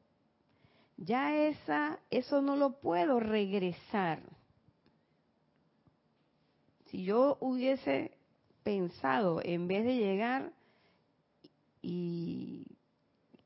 [0.99, 4.21] Ya esa, eso no lo puedo regresar.
[6.91, 8.15] Si yo hubiese
[8.63, 10.53] pensado, en vez de llegar
[11.81, 12.67] y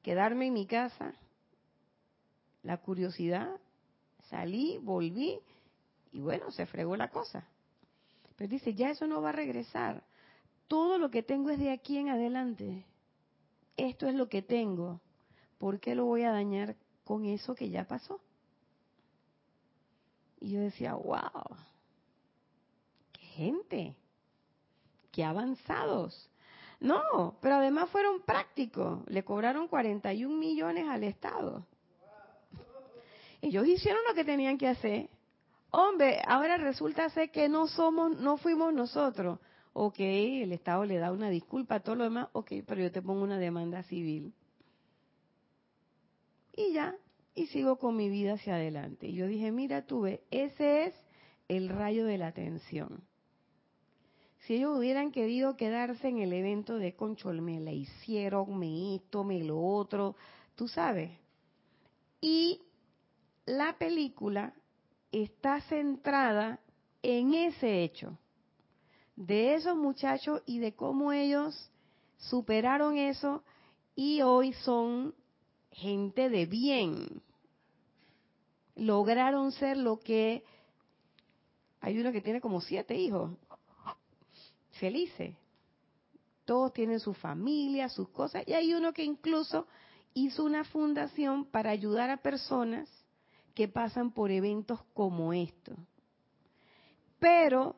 [0.03, 1.15] quedarme en mi casa,
[2.63, 3.49] la curiosidad,
[4.29, 5.41] salí, volví
[6.13, 7.47] y bueno, se fregó la cosa.
[8.37, 10.03] Pero dice, ya eso no va a regresar.
[10.67, 12.85] Todo lo que tengo es de aquí en adelante.
[13.77, 15.01] Esto es lo que tengo.
[15.59, 18.21] ¿Por qué lo voy a dañar con eso que ya pasó?
[20.41, 21.57] Y yo decía, wow,
[23.13, 23.97] qué gente,
[25.13, 26.31] qué avanzados.
[26.81, 29.07] No, pero además fueron prácticos.
[29.07, 31.67] Le cobraron 41 millones al Estado.
[33.43, 35.09] Ellos hicieron lo que tenían que hacer.
[35.71, 39.39] Hombre, ahora resulta ser que no somos, no fuimos nosotros.
[39.73, 42.29] Ok, el Estado le da una disculpa a todo lo demás.
[42.33, 44.33] Ok, pero yo te pongo una demanda civil.
[46.57, 46.97] Y ya,
[47.35, 49.07] y sigo con mi vida hacia adelante.
[49.07, 50.95] Y yo dije, mira, tuve, ese es
[51.49, 53.03] el rayo de la atención.
[54.41, 59.23] Si ellos hubieran querido quedarse en el evento de Conchol, me la hicieron, me esto,
[59.23, 60.17] me lo otro,
[60.57, 61.11] tú sabes.
[62.21, 62.61] Y
[63.51, 64.55] la película
[65.11, 66.61] está centrada
[67.03, 68.17] en ese hecho,
[69.17, 71.71] de esos muchachos y de cómo ellos
[72.17, 73.43] superaron eso
[73.97, 75.15] y hoy son
[75.73, 77.23] gente de bien.
[78.77, 80.45] Lograron ser lo que...
[81.81, 83.31] Hay uno que tiene como siete hijos,
[84.73, 85.35] felices.
[86.45, 89.67] Todos tienen su familia, sus cosas, y hay uno que incluso
[90.15, 92.89] hizo una fundación para ayudar a personas
[93.55, 95.77] que pasan por eventos como estos.
[97.19, 97.77] Pero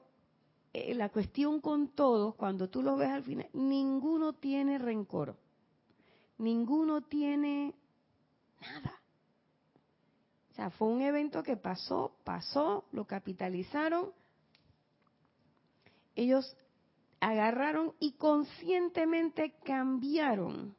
[0.72, 5.36] eh, la cuestión con todos, cuando tú lo ves al final, ninguno tiene rencor,
[6.38, 7.74] ninguno tiene
[8.60, 9.00] nada.
[10.50, 14.12] O sea, fue un evento que pasó, pasó, lo capitalizaron,
[16.14, 16.56] ellos
[17.20, 20.76] agarraron y conscientemente cambiaron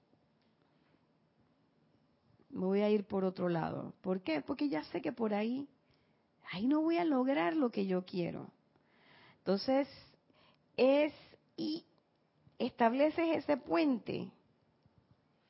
[2.54, 3.93] me voy a ir por otro lado.
[4.01, 4.41] ¿Por qué?
[4.41, 5.68] Porque ya sé que por ahí,
[6.51, 8.47] ahí no voy a lograr lo que yo quiero.
[9.39, 9.88] Entonces,
[10.78, 11.14] es
[11.58, 11.84] y
[12.60, 14.30] estableces ese puente.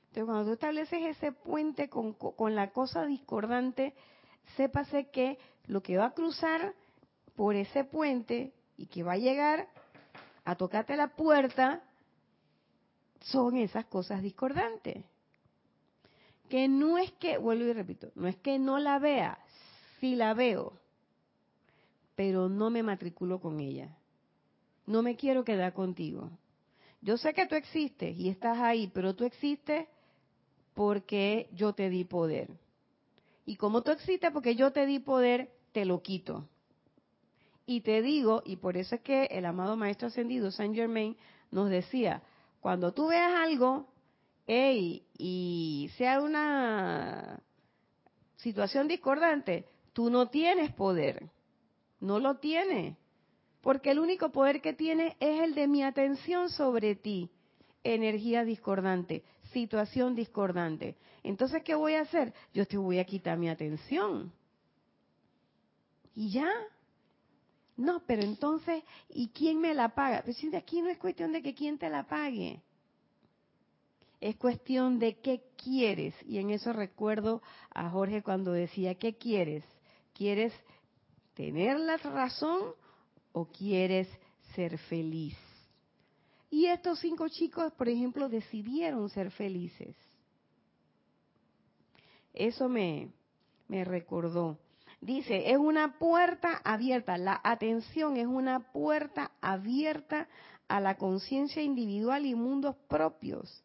[0.08, 3.93] Entonces, cuando tú estableces ese puente con, con la cosa discordante,
[4.56, 5.38] sépase que
[5.68, 6.74] lo que va a cruzar
[7.36, 9.68] por ese puente y que va a llegar
[10.45, 11.84] a tocarte la puerta
[13.20, 15.04] son esas cosas discordantes
[16.54, 19.39] que no es que, vuelvo y repito, no es que no la vea,
[19.99, 20.74] sí la veo,
[22.16, 23.97] pero no me matriculo con ella.
[24.86, 26.30] No me quiero quedar contigo.
[27.01, 29.88] Yo sé que tú existes y estás ahí, pero tú existes
[30.76, 32.51] porque yo te di poder.
[33.47, 36.47] Y como tú existes porque yo te di poder, te lo quito.
[37.66, 41.18] Y te digo, y por eso es que el amado Maestro Ascendido, Saint Germain,
[41.49, 42.22] nos decía,
[42.62, 43.88] cuando tú veas algo
[44.48, 47.41] hey, y sea una
[48.38, 51.30] situación discordante, tú no tienes poder,
[52.00, 52.98] no lo tienes,
[53.62, 57.30] porque el único poder que tienes es el de mi atención sobre ti,
[57.84, 59.24] energía discordante,
[59.54, 60.98] situación discordante.
[61.24, 62.34] Entonces, ¿qué voy a hacer?
[62.54, 64.34] Yo te voy a quitar mi atención.
[66.16, 66.50] Y ya.
[67.76, 70.22] No, pero entonces, ¿y quién me la paga?
[70.24, 72.62] Pues si aquí no es cuestión de que quién te la pague.
[74.24, 76.16] Es cuestión de qué quieres.
[76.26, 79.66] Y en eso recuerdo a Jorge cuando decía, ¿qué quieres?
[80.14, 80.54] ¿Quieres
[81.34, 82.70] tener la razón
[83.34, 84.08] o quieres
[84.56, 85.36] ser feliz?
[86.50, 89.94] Y estos cinco chicos, por ejemplo, decidieron ser felices.
[92.34, 93.12] Eso me,
[93.68, 94.58] me recordó.
[95.02, 100.30] Dice, es una puerta abierta, la atención es una puerta abierta
[100.70, 103.62] a la conciencia individual y mundos propios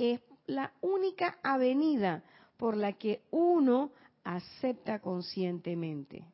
[0.00, 2.22] es la única avenida
[2.56, 3.92] por la que uno
[4.24, 6.24] acepta conscientemente.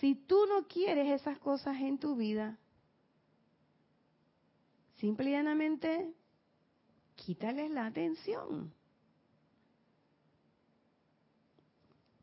[0.00, 2.58] Si tú no quieres esas cosas en tu vida,
[5.00, 6.12] Simple y llanamente,
[7.16, 8.70] quítales la atención.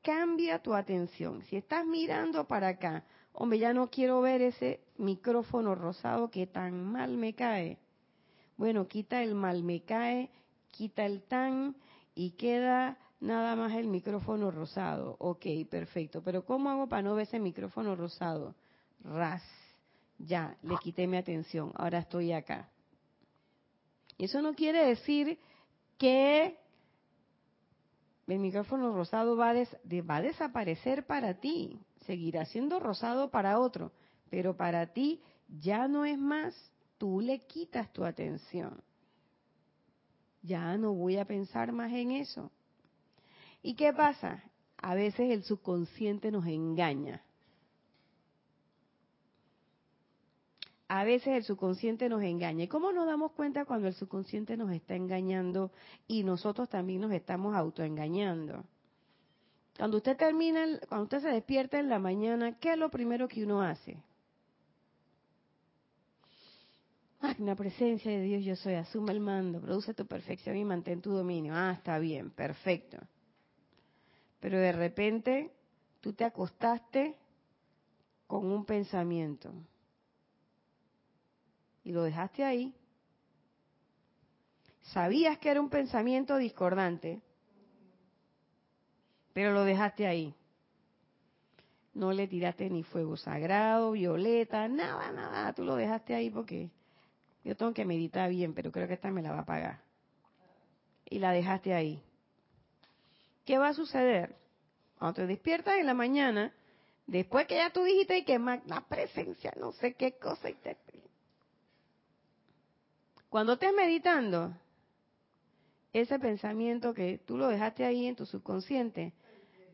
[0.03, 1.41] Cambia tu atención.
[1.45, 3.03] Si estás mirando para acá,
[3.33, 7.77] hombre, ya no quiero ver ese micrófono rosado que tan mal me cae.
[8.57, 10.29] Bueno, quita el mal me cae,
[10.71, 11.75] quita el tan
[12.15, 15.15] y queda nada más el micrófono rosado.
[15.19, 16.21] Ok, perfecto.
[16.23, 18.55] Pero ¿cómo hago para no ver ese micrófono rosado?
[19.03, 19.43] Ras.
[20.19, 21.71] Ya, le quité mi atención.
[21.75, 22.69] Ahora estoy acá.
[24.17, 25.37] Eso no quiere decir
[25.99, 26.57] que
[28.25, 31.79] el micrófono rosado va va a desaparecer para ti.
[32.05, 33.91] Seguirá siendo rosado para otro.
[34.29, 35.21] Pero para ti
[35.61, 36.55] ya no es más.
[36.97, 38.81] Tú le quitas tu atención.
[40.41, 42.51] Ya no voy a pensar más en eso.
[43.61, 44.43] ¿Y qué pasa?
[44.77, 47.23] A veces el subconsciente nos engaña.
[50.87, 52.63] A veces el subconsciente nos engaña.
[52.63, 55.71] ¿Y cómo nos damos cuenta cuando el subconsciente nos está engañando
[56.07, 58.63] y nosotros también nos estamos autoengañando?
[59.77, 63.43] Cuando usted termina, cuando usted se despierta en la mañana, ¿qué es lo primero que
[63.43, 64.01] uno hace?
[67.39, 71.11] La presencia de Dios yo soy, asume el mando, produce tu perfección y mantén tu
[71.11, 71.53] dominio.
[71.55, 72.97] Ah, está bien, perfecto.
[74.39, 75.51] Pero de repente
[75.99, 77.15] tú te acostaste
[78.27, 79.51] con un pensamiento
[81.83, 82.73] y lo dejaste ahí.
[84.93, 87.21] Sabías que era un pensamiento discordante,
[89.33, 90.33] pero lo dejaste ahí.
[91.93, 95.51] No le tiraste ni fuego sagrado, violeta, nada, nada.
[95.53, 96.69] Tú lo dejaste ahí porque
[97.43, 99.81] yo tengo que meditar bien, pero creo que esta me la va a pagar.
[101.05, 102.03] Y la dejaste ahí.
[103.45, 104.35] ¿Qué va a suceder?
[104.97, 106.53] Cuando te despiertas en la mañana,
[107.05, 110.75] después que ya tú dijiste que magna presencia, no sé qué cosa, y te...
[113.29, 114.53] cuando estés meditando,
[115.93, 119.13] ese pensamiento que tú lo dejaste ahí en tu subconsciente,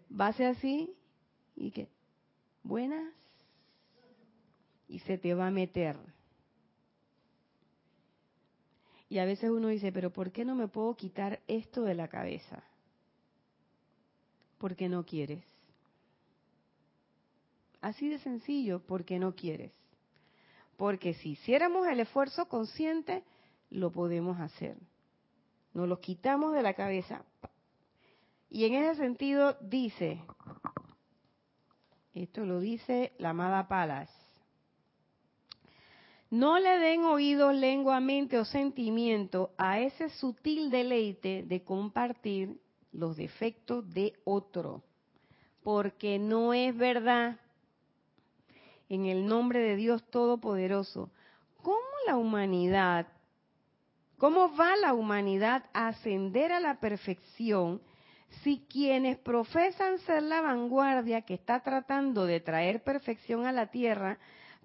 [0.09, 0.95] va a ser así
[1.55, 1.87] y que,
[2.61, 3.13] buenas,
[4.87, 5.97] y se te va a meter
[9.13, 12.07] y a veces uno dice, pero ¿por qué no me puedo quitar esto de la
[12.07, 12.63] cabeza?
[14.57, 15.45] Porque no quieres.
[17.79, 19.71] Así de sencillo, porque no quieres.
[20.77, 23.23] Porque si hiciéramos el esfuerzo consciente,
[23.69, 24.77] lo podemos hacer.
[25.75, 27.23] Nos lo quitamos de la cabeza.
[28.49, 30.23] Y en ese sentido dice,
[32.15, 34.09] esto lo dice la amada Palas,
[36.33, 42.57] no le den oído, lengua, mente o sentimiento a ese sutil deleite de compartir
[42.91, 44.81] los defectos de otro,
[45.61, 47.39] porque no es verdad.
[48.89, 51.11] En el nombre de Dios Todopoderoso,
[51.61, 51.77] ¿cómo
[52.07, 53.05] la humanidad,
[54.17, 57.79] cómo va la humanidad a ascender a la perfección
[58.41, 64.17] si quienes profesan ser la vanguardia que está tratando de traer perfección a la tierra,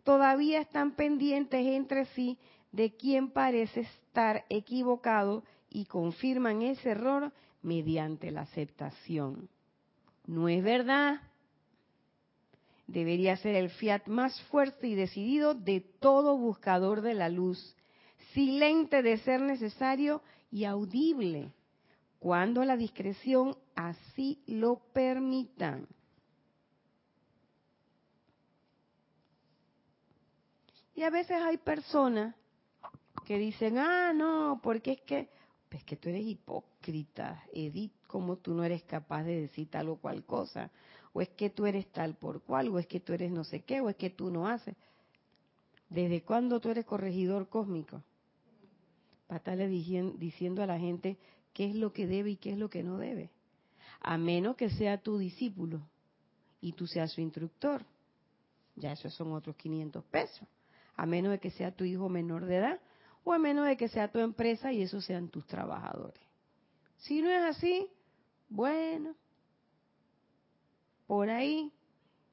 [0.09, 2.39] todavía están pendientes entre sí
[2.73, 7.31] de quién parece estar equivocado y confirman ese error
[7.61, 9.51] mediante la aceptación.
[10.27, 11.21] No es verdad.
[12.87, 17.77] Debería ser el fiat más fuerte y decidido de todo buscador de la luz,
[18.33, 21.53] silente de ser necesario y audible,
[22.19, 25.81] cuando la discreción así lo permita.
[30.99, 32.35] Y a veces hay personas
[33.25, 35.29] que dicen, ah, no, porque es que,
[35.71, 39.97] es que tú eres hipócrita, Edith, como tú no eres capaz de decir tal o
[39.99, 40.73] cual cosa,
[41.13, 43.61] o es que tú eres tal por cual, o es que tú eres no sé
[43.61, 44.75] qué, o es que tú no haces.
[45.89, 48.03] ¿Desde cuándo tú eres corregidor cósmico?
[49.29, 51.17] Para estarle diciendo a la gente
[51.53, 53.31] qué es lo que debe y qué es lo que no debe.
[54.01, 55.81] A menos que sea tu discípulo
[56.61, 57.85] y tú seas su instructor.
[58.75, 60.49] Ya esos son otros 500 pesos
[60.99, 62.81] a menos de que sea tu hijo menor de edad
[63.23, 66.21] o a menos de que sea tu empresa y esos sean tus trabajadores.
[66.97, 67.89] Si no es así,
[68.49, 69.15] bueno,
[71.07, 71.73] por ahí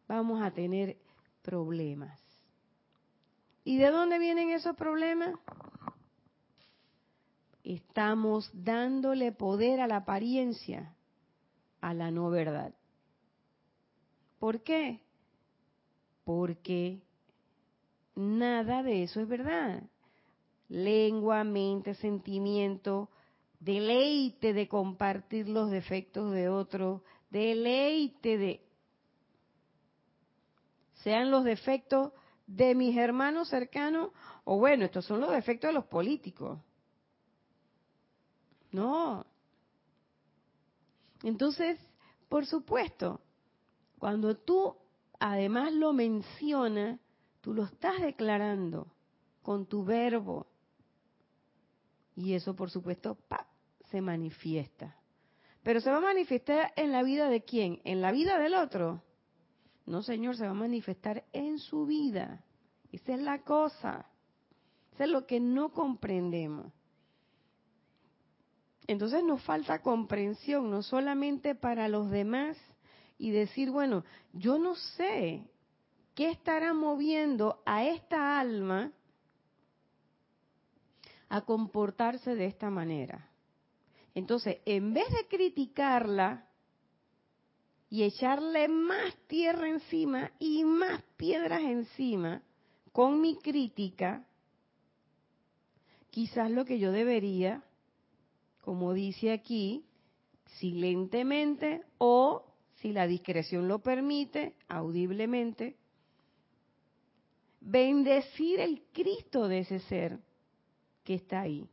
[0.07, 0.97] vamos a tener
[1.43, 2.19] problemas.
[3.63, 5.35] ¿Y de dónde vienen esos problemas?
[7.63, 10.95] Estamos dándole poder a la apariencia,
[11.81, 12.73] a la no verdad.
[14.39, 15.01] ¿Por qué?
[16.23, 17.04] Porque
[18.15, 19.83] nada de eso es verdad.
[20.67, 23.09] Lengua, mente, sentimiento,
[23.59, 28.61] deleite de compartir los defectos de otro, deleite de...
[31.03, 32.11] Sean los defectos
[32.47, 34.11] de mis hermanos cercanos
[34.43, 36.59] O bueno, estos son los defectos de los políticos.
[38.71, 39.25] No.
[41.23, 41.79] Entonces,
[42.29, 43.21] por supuesto,
[43.97, 44.75] cuando tú
[45.19, 46.99] además lo mencionas,
[47.45, 48.87] tú lo estás declarando
[49.43, 50.47] con tu verbo.
[52.15, 53.19] Y eso, por supuesto,
[53.91, 54.97] se manifiesta.
[55.61, 57.81] Pero se va a manifestar en la vida de quién?
[57.83, 59.03] ¿En la vida del otro?
[59.85, 62.43] No, Señor, se va a manifestar en su vida.
[62.91, 64.07] Esa es la cosa.
[64.93, 66.73] Eso es lo que no comprendemos.
[68.87, 72.57] Entonces nos falta comprensión, no solamente para los demás,
[73.19, 75.47] y decir, bueno, yo no sé
[76.15, 78.91] qué estará moviendo a esta alma
[81.29, 83.29] a comportarse de esta manera.
[84.13, 86.47] Entonces, en vez de criticarla
[87.89, 92.41] y echarle más tierra encima y más piedras encima
[92.93, 94.25] con mi crítica,
[96.09, 97.61] quizás lo que yo debería,
[98.61, 99.85] como dice aquí,
[100.59, 102.45] silentemente o,
[102.75, 105.75] si la discreción lo permite, audiblemente,
[107.65, 110.19] bendecir el Cristo de ese ser
[111.03, 111.67] que está ahí.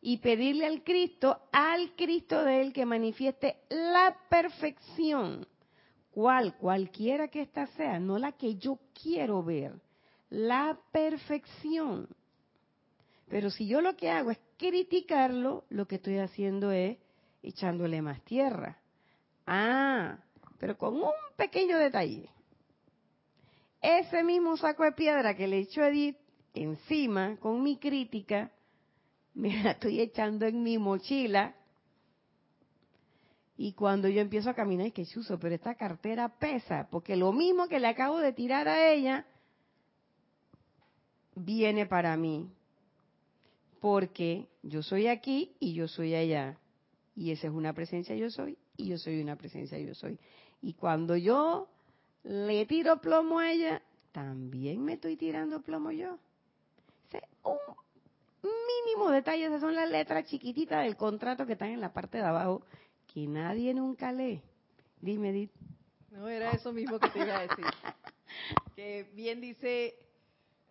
[0.00, 5.46] Y pedirle al Cristo, al Cristo de él, que manifieste la perfección.
[6.12, 9.74] cual Cualquiera que ésta sea, no la que yo quiero ver.
[10.30, 12.08] La perfección.
[13.28, 16.96] Pero si yo lo que hago es criticarlo, lo que estoy haciendo es
[17.42, 18.78] echándole más tierra.
[19.46, 20.18] Ah,
[20.58, 22.30] pero con un pequeño detalle.
[23.80, 26.16] Ese mismo saco de piedra que le echó Edith
[26.54, 28.50] encima con mi crítica,
[29.34, 31.54] me la estoy echando en mi mochila.
[33.56, 37.32] Y cuando yo empiezo a caminar, es que chuzo, pero esta cartera pesa, porque lo
[37.32, 39.26] mismo que le acabo de tirar a ella,
[41.34, 42.50] viene para mí
[43.80, 46.58] porque yo soy aquí y yo soy allá.
[47.14, 50.18] Y esa es una presencia yo soy y yo soy una presencia yo soy.
[50.60, 51.68] Y cuando yo
[52.28, 53.80] le tiro plomo a ella,
[54.12, 56.18] también me estoy tirando plomo yo.
[57.08, 58.50] Ese un
[58.84, 62.24] mínimo detalle, esas son las letras chiquititas del contrato que están en la parte de
[62.24, 62.62] abajo,
[63.06, 64.42] que nadie nunca lee.
[65.00, 65.50] Dime, Edith.
[66.10, 67.64] No, era eso mismo que te iba a decir.
[68.76, 69.98] que bien dice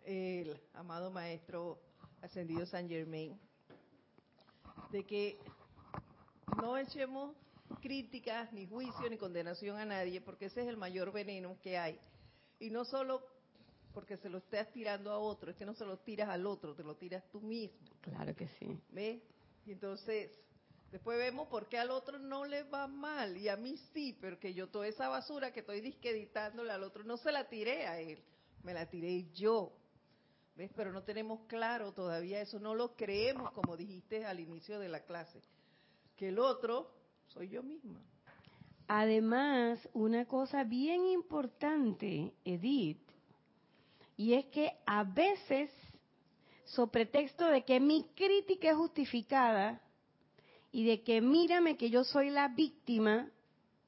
[0.06, 1.80] el amado maestro
[2.22, 3.36] ascendido San Germain,
[4.92, 5.40] de que
[6.62, 7.36] no echemos
[7.82, 12.00] críticas, ni juicio, ni condenación a nadie, porque ese es el mayor veneno que hay.
[12.60, 13.24] Y no solo
[13.94, 16.76] porque se lo estés tirando a otro, es que no se lo tiras al otro,
[16.76, 17.80] te lo tiras tú mismo.
[18.02, 18.80] Claro que sí.
[18.90, 19.22] ¿Ves?
[19.66, 20.32] Y entonces,
[20.92, 24.40] después vemos por qué al otro no le va mal y a mí sí, pero
[24.40, 28.00] que yo toda esa basura que estoy disqueditándole al otro no se la tiré a
[28.00, 28.24] él,
[28.62, 29.74] me la tiré yo.
[30.56, 30.72] ¿Ves?
[30.76, 35.06] Pero no tenemos claro todavía eso, no lo creemos como dijiste al inicio de la
[35.06, 35.42] clase,
[36.16, 36.97] que el otro
[37.28, 38.00] soy yo misma.
[38.88, 43.02] Además, una cosa bien importante, Edith,
[44.16, 45.72] y es que a veces,
[46.66, 49.82] so pretexto de que mi crítica es justificada
[50.72, 53.30] y de que mírame que yo soy la víctima,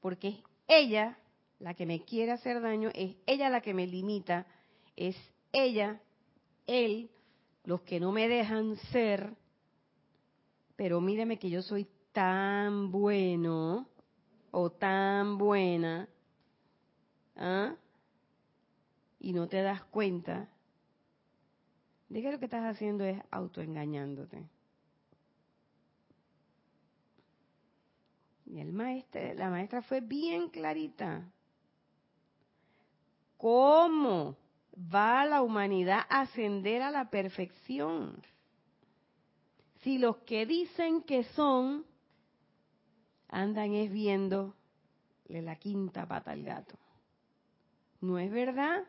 [0.00, 0.36] porque es
[0.68, 1.18] ella
[1.58, 4.46] la que me quiere hacer daño, es ella la que me limita,
[4.96, 5.16] es
[5.52, 6.00] ella
[6.66, 7.10] él
[7.64, 9.34] los que no me dejan ser,
[10.76, 13.88] pero míreme que yo soy tan bueno
[14.50, 16.08] o tan buena,
[17.36, 17.74] ¿ah?
[19.18, 20.48] y no te das cuenta
[22.08, 24.48] de que lo que estás haciendo es autoengañándote.
[28.46, 31.30] Y el maestro, la maestra fue bien clarita.
[33.36, 34.36] ¿Cómo?
[34.76, 38.22] va la humanidad a ascender a la perfección.
[39.82, 41.84] Si los que dicen que son
[43.30, 44.54] andan es viendo
[45.28, 46.76] la quinta pata al gato.
[48.00, 48.84] ¿No es verdad?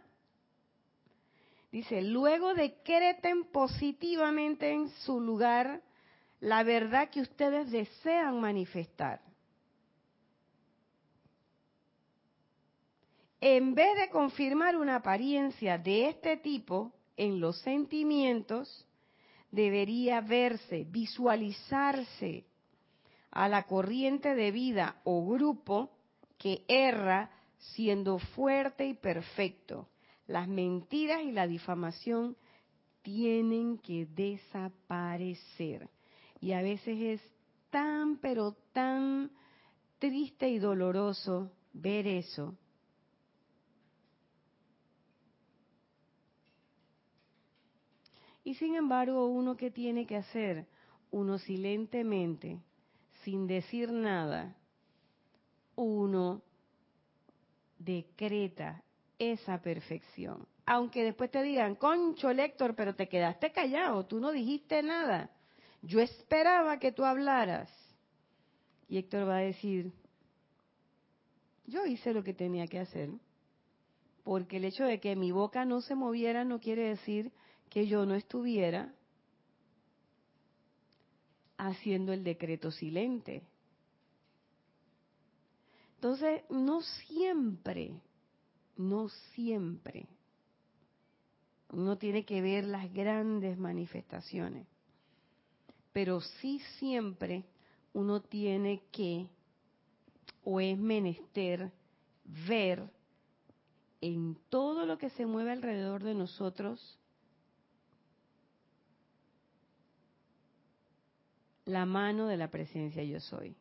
[1.71, 5.81] Dice, luego decreten positivamente en su lugar
[6.39, 9.21] la verdad que ustedes desean manifestar.
[13.41, 18.85] en vez de confirmar una apariencia de este tipo en los sentimientos,
[19.49, 22.45] debería verse, visualizarse
[23.31, 25.91] a la corriente de vida o grupo
[26.37, 29.87] que erra siendo fuerte y perfecto.
[30.27, 32.35] Las mentiras y la difamación
[33.01, 35.89] tienen que desaparecer.
[36.39, 37.21] Y a veces es
[37.69, 39.31] tan, pero tan
[39.99, 42.55] triste y doloroso ver eso,
[48.43, 50.65] Y sin embargo, uno que tiene que hacer,
[51.11, 52.59] uno silentemente,
[53.23, 54.55] sin decir nada,
[55.75, 56.41] uno
[57.77, 58.83] decreta
[59.17, 60.47] esa perfección.
[60.65, 65.31] Aunque después te digan, concho Héctor, pero te quedaste callado, tú no dijiste nada.
[65.81, 67.69] Yo esperaba que tú hablaras.
[68.87, 69.91] Y Héctor va a decir,
[71.65, 73.09] yo hice lo que tenía que hacer.
[74.23, 77.31] Porque el hecho de que mi boca no se moviera no quiere decir
[77.69, 78.93] que yo no estuviera
[81.67, 83.43] haciendo el decreto silente.
[85.95, 87.93] Entonces, no siempre,
[88.77, 90.07] no siempre
[91.69, 94.67] uno tiene que ver las grandes manifestaciones,
[95.93, 97.45] pero sí siempre
[97.93, 99.27] uno tiene que,
[100.43, 101.71] o es menester,
[102.25, 102.89] ver
[104.01, 106.99] en todo lo que se mueve alrededor de nosotros
[111.65, 113.55] la mano de la presencia yo soy.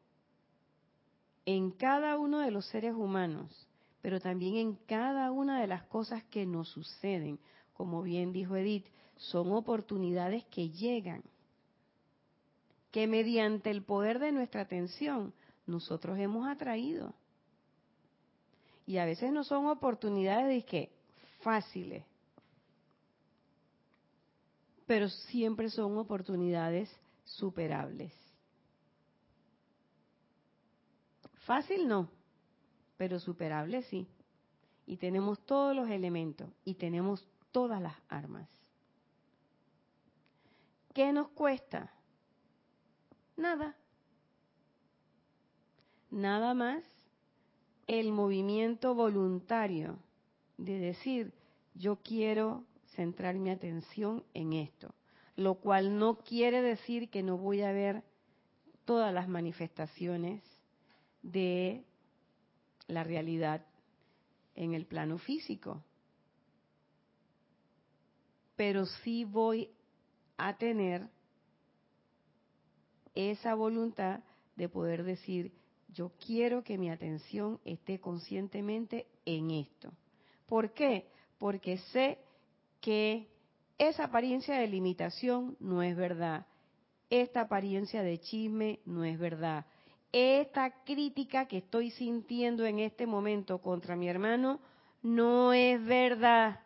[1.46, 3.66] En cada uno de los seres humanos,
[4.02, 7.38] pero también en cada una de las cosas que nos suceden.
[7.74, 8.86] Como bien dijo Edith,
[9.16, 11.22] son oportunidades que llegan,
[12.90, 15.32] que mediante el poder de nuestra atención
[15.66, 17.14] nosotros hemos atraído.
[18.86, 20.90] Y a veces no son oportunidades de que
[21.42, 22.04] fáciles,
[24.86, 26.90] pero siempre son oportunidades
[27.30, 28.12] superables.
[31.46, 32.10] Fácil no,
[32.96, 34.06] pero superable sí.
[34.86, 38.48] Y tenemos todos los elementos y tenemos todas las armas.
[40.92, 41.92] ¿Qué nos cuesta?
[43.36, 43.76] Nada.
[46.10, 46.84] Nada más
[47.86, 49.98] el movimiento voluntario
[50.58, 51.32] de decir,
[51.74, 52.64] yo quiero
[52.96, 54.92] centrar mi atención en esto
[55.40, 58.02] lo cual no quiere decir que no voy a ver
[58.84, 60.42] todas las manifestaciones
[61.22, 61.82] de
[62.88, 63.64] la realidad
[64.54, 65.82] en el plano físico.
[68.54, 69.70] Pero sí voy
[70.36, 71.08] a tener
[73.14, 74.20] esa voluntad
[74.56, 75.54] de poder decir,
[75.88, 79.90] yo quiero que mi atención esté conscientemente en esto.
[80.44, 81.08] ¿Por qué?
[81.38, 82.18] Porque sé
[82.82, 83.30] que
[83.80, 86.44] esa apariencia de limitación no es verdad.
[87.08, 89.64] Esta apariencia de chisme no es verdad.
[90.12, 94.60] Esta crítica que estoy sintiendo en este momento contra mi hermano
[95.02, 96.60] no es verdad.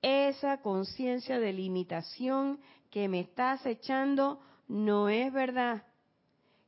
[0.00, 5.82] Esa conciencia de limitación que me está acechando no es verdad.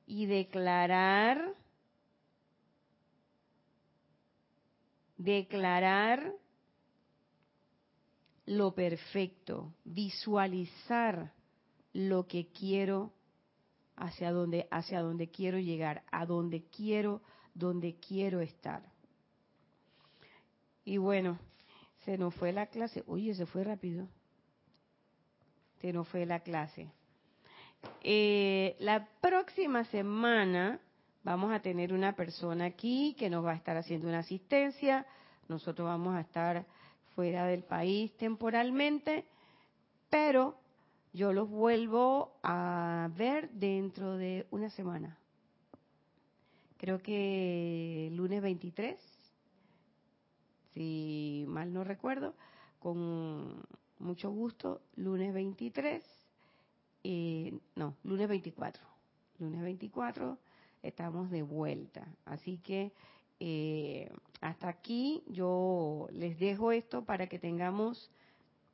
[0.04, 1.54] Y declarar,
[5.16, 6.34] declarar
[8.48, 11.34] lo perfecto, visualizar
[11.92, 13.12] lo que quiero
[13.94, 17.20] hacia donde hacia donde quiero llegar, a donde quiero,
[17.52, 18.82] donde quiero estar.
[20.82, 21.38] Y bueno,
[22.06, 23.04] se nos fue la clase.
[23.06, 24.08] Oye, se fue rápido.
[25.82, 26.90] Se nos fue la clase.
[28.02, 30.80] Eh, la próxima semana
[31.22, 35.04] vamos a tener una persona aquí que nos va a estar haciendo una asistencia.
[35.48, 36.64] Nosotros vamos a estar
[37.18, 39.24] fuera del país temporalmente,
[40.08, 40.56] pero
[41.12, 45.18] yo los vuelvo a ver dentro de una semana.
[46.76, 49.00] Creo que lunes 23,
[50.74, 52.36] si mal no recuerdo,
[52.78, 53.64] con
[53.98, 56.04] mucho gusto, lunes 23,
[57.02, 58.80] eh, no, lunes 24,
[59.40, 60.38] lunes 24
[60.84, 62.06] estamos de vuelta.
[62.24, 62.92] Así que
[63.40, 64.10] eh,
[64.40, 68.10] hasta aquí yo les dejo esto para que tengamos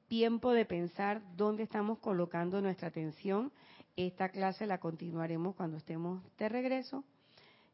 [0.09, 3.53] tiempo de pensar dónde estamos colocando nuestra atención.
[3.97, 7.05] Esta clase la continuaremos cuando estemos de regreso.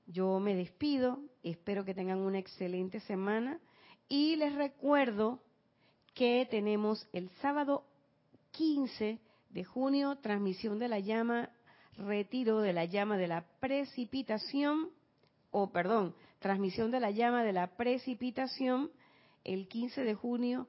[0.07, 3.61] Yo me despido, espero que tengan una excelente semana
[4.09, 5.41] y les recuerdo
[6.14, 7.84] que tenemos el sábado
[8.53, 9.20] 15
[9.51, 11.51] de junio transmisión de la llama,
[11.97, 14.91] retiro de la llama de la precipitación,
[15.51, 18.91] o perdón, transmisión de la llama de la precipitación
[19.45, 20.66] el 15 de junio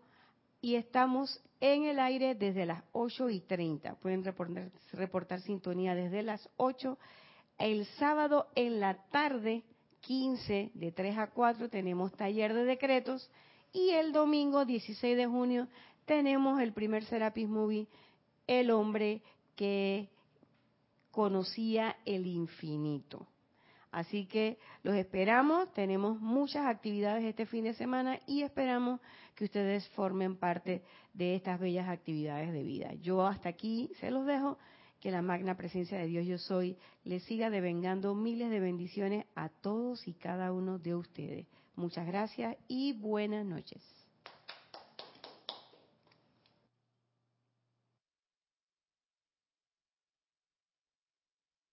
[0.62, 3.96] y estamos en el aire desde las 8 y 30.
[3.96, 6.98] Pueden reportar, sintonía desde las 8.
[7.58, 9.64] El sábado en la tarde,
[10.02, 13.30] 15, de 3 a 4, tenemos taller de decretos
[13.74, 15.68] y el domingo 16 de junio
[16.06, 17.88] tenemos el primer Serapis Movie,
[18.48, 19.22] El hombre
[19.56, 20.10] que
[21.12, 23.28] conocía el infinito.
[23.92, 29.02] Así que los esperamos, tenemos muchas actividades este fin de semana y esperamos
[29.36, 30.82] que ustedes formen parte
[31.14, 32.94] de estas bellas actividades de vida.
[33.02, 34.58] Yo hasta aquí se los dejo,
[35.02, 39.50] que la magna presencia de Dios yo soy les siga devengando miles de bendiciones a
[39.50, 41.48] todos y cada uno de ustedes.
[41.76, 44.01] Muchas gracias y buenas noches.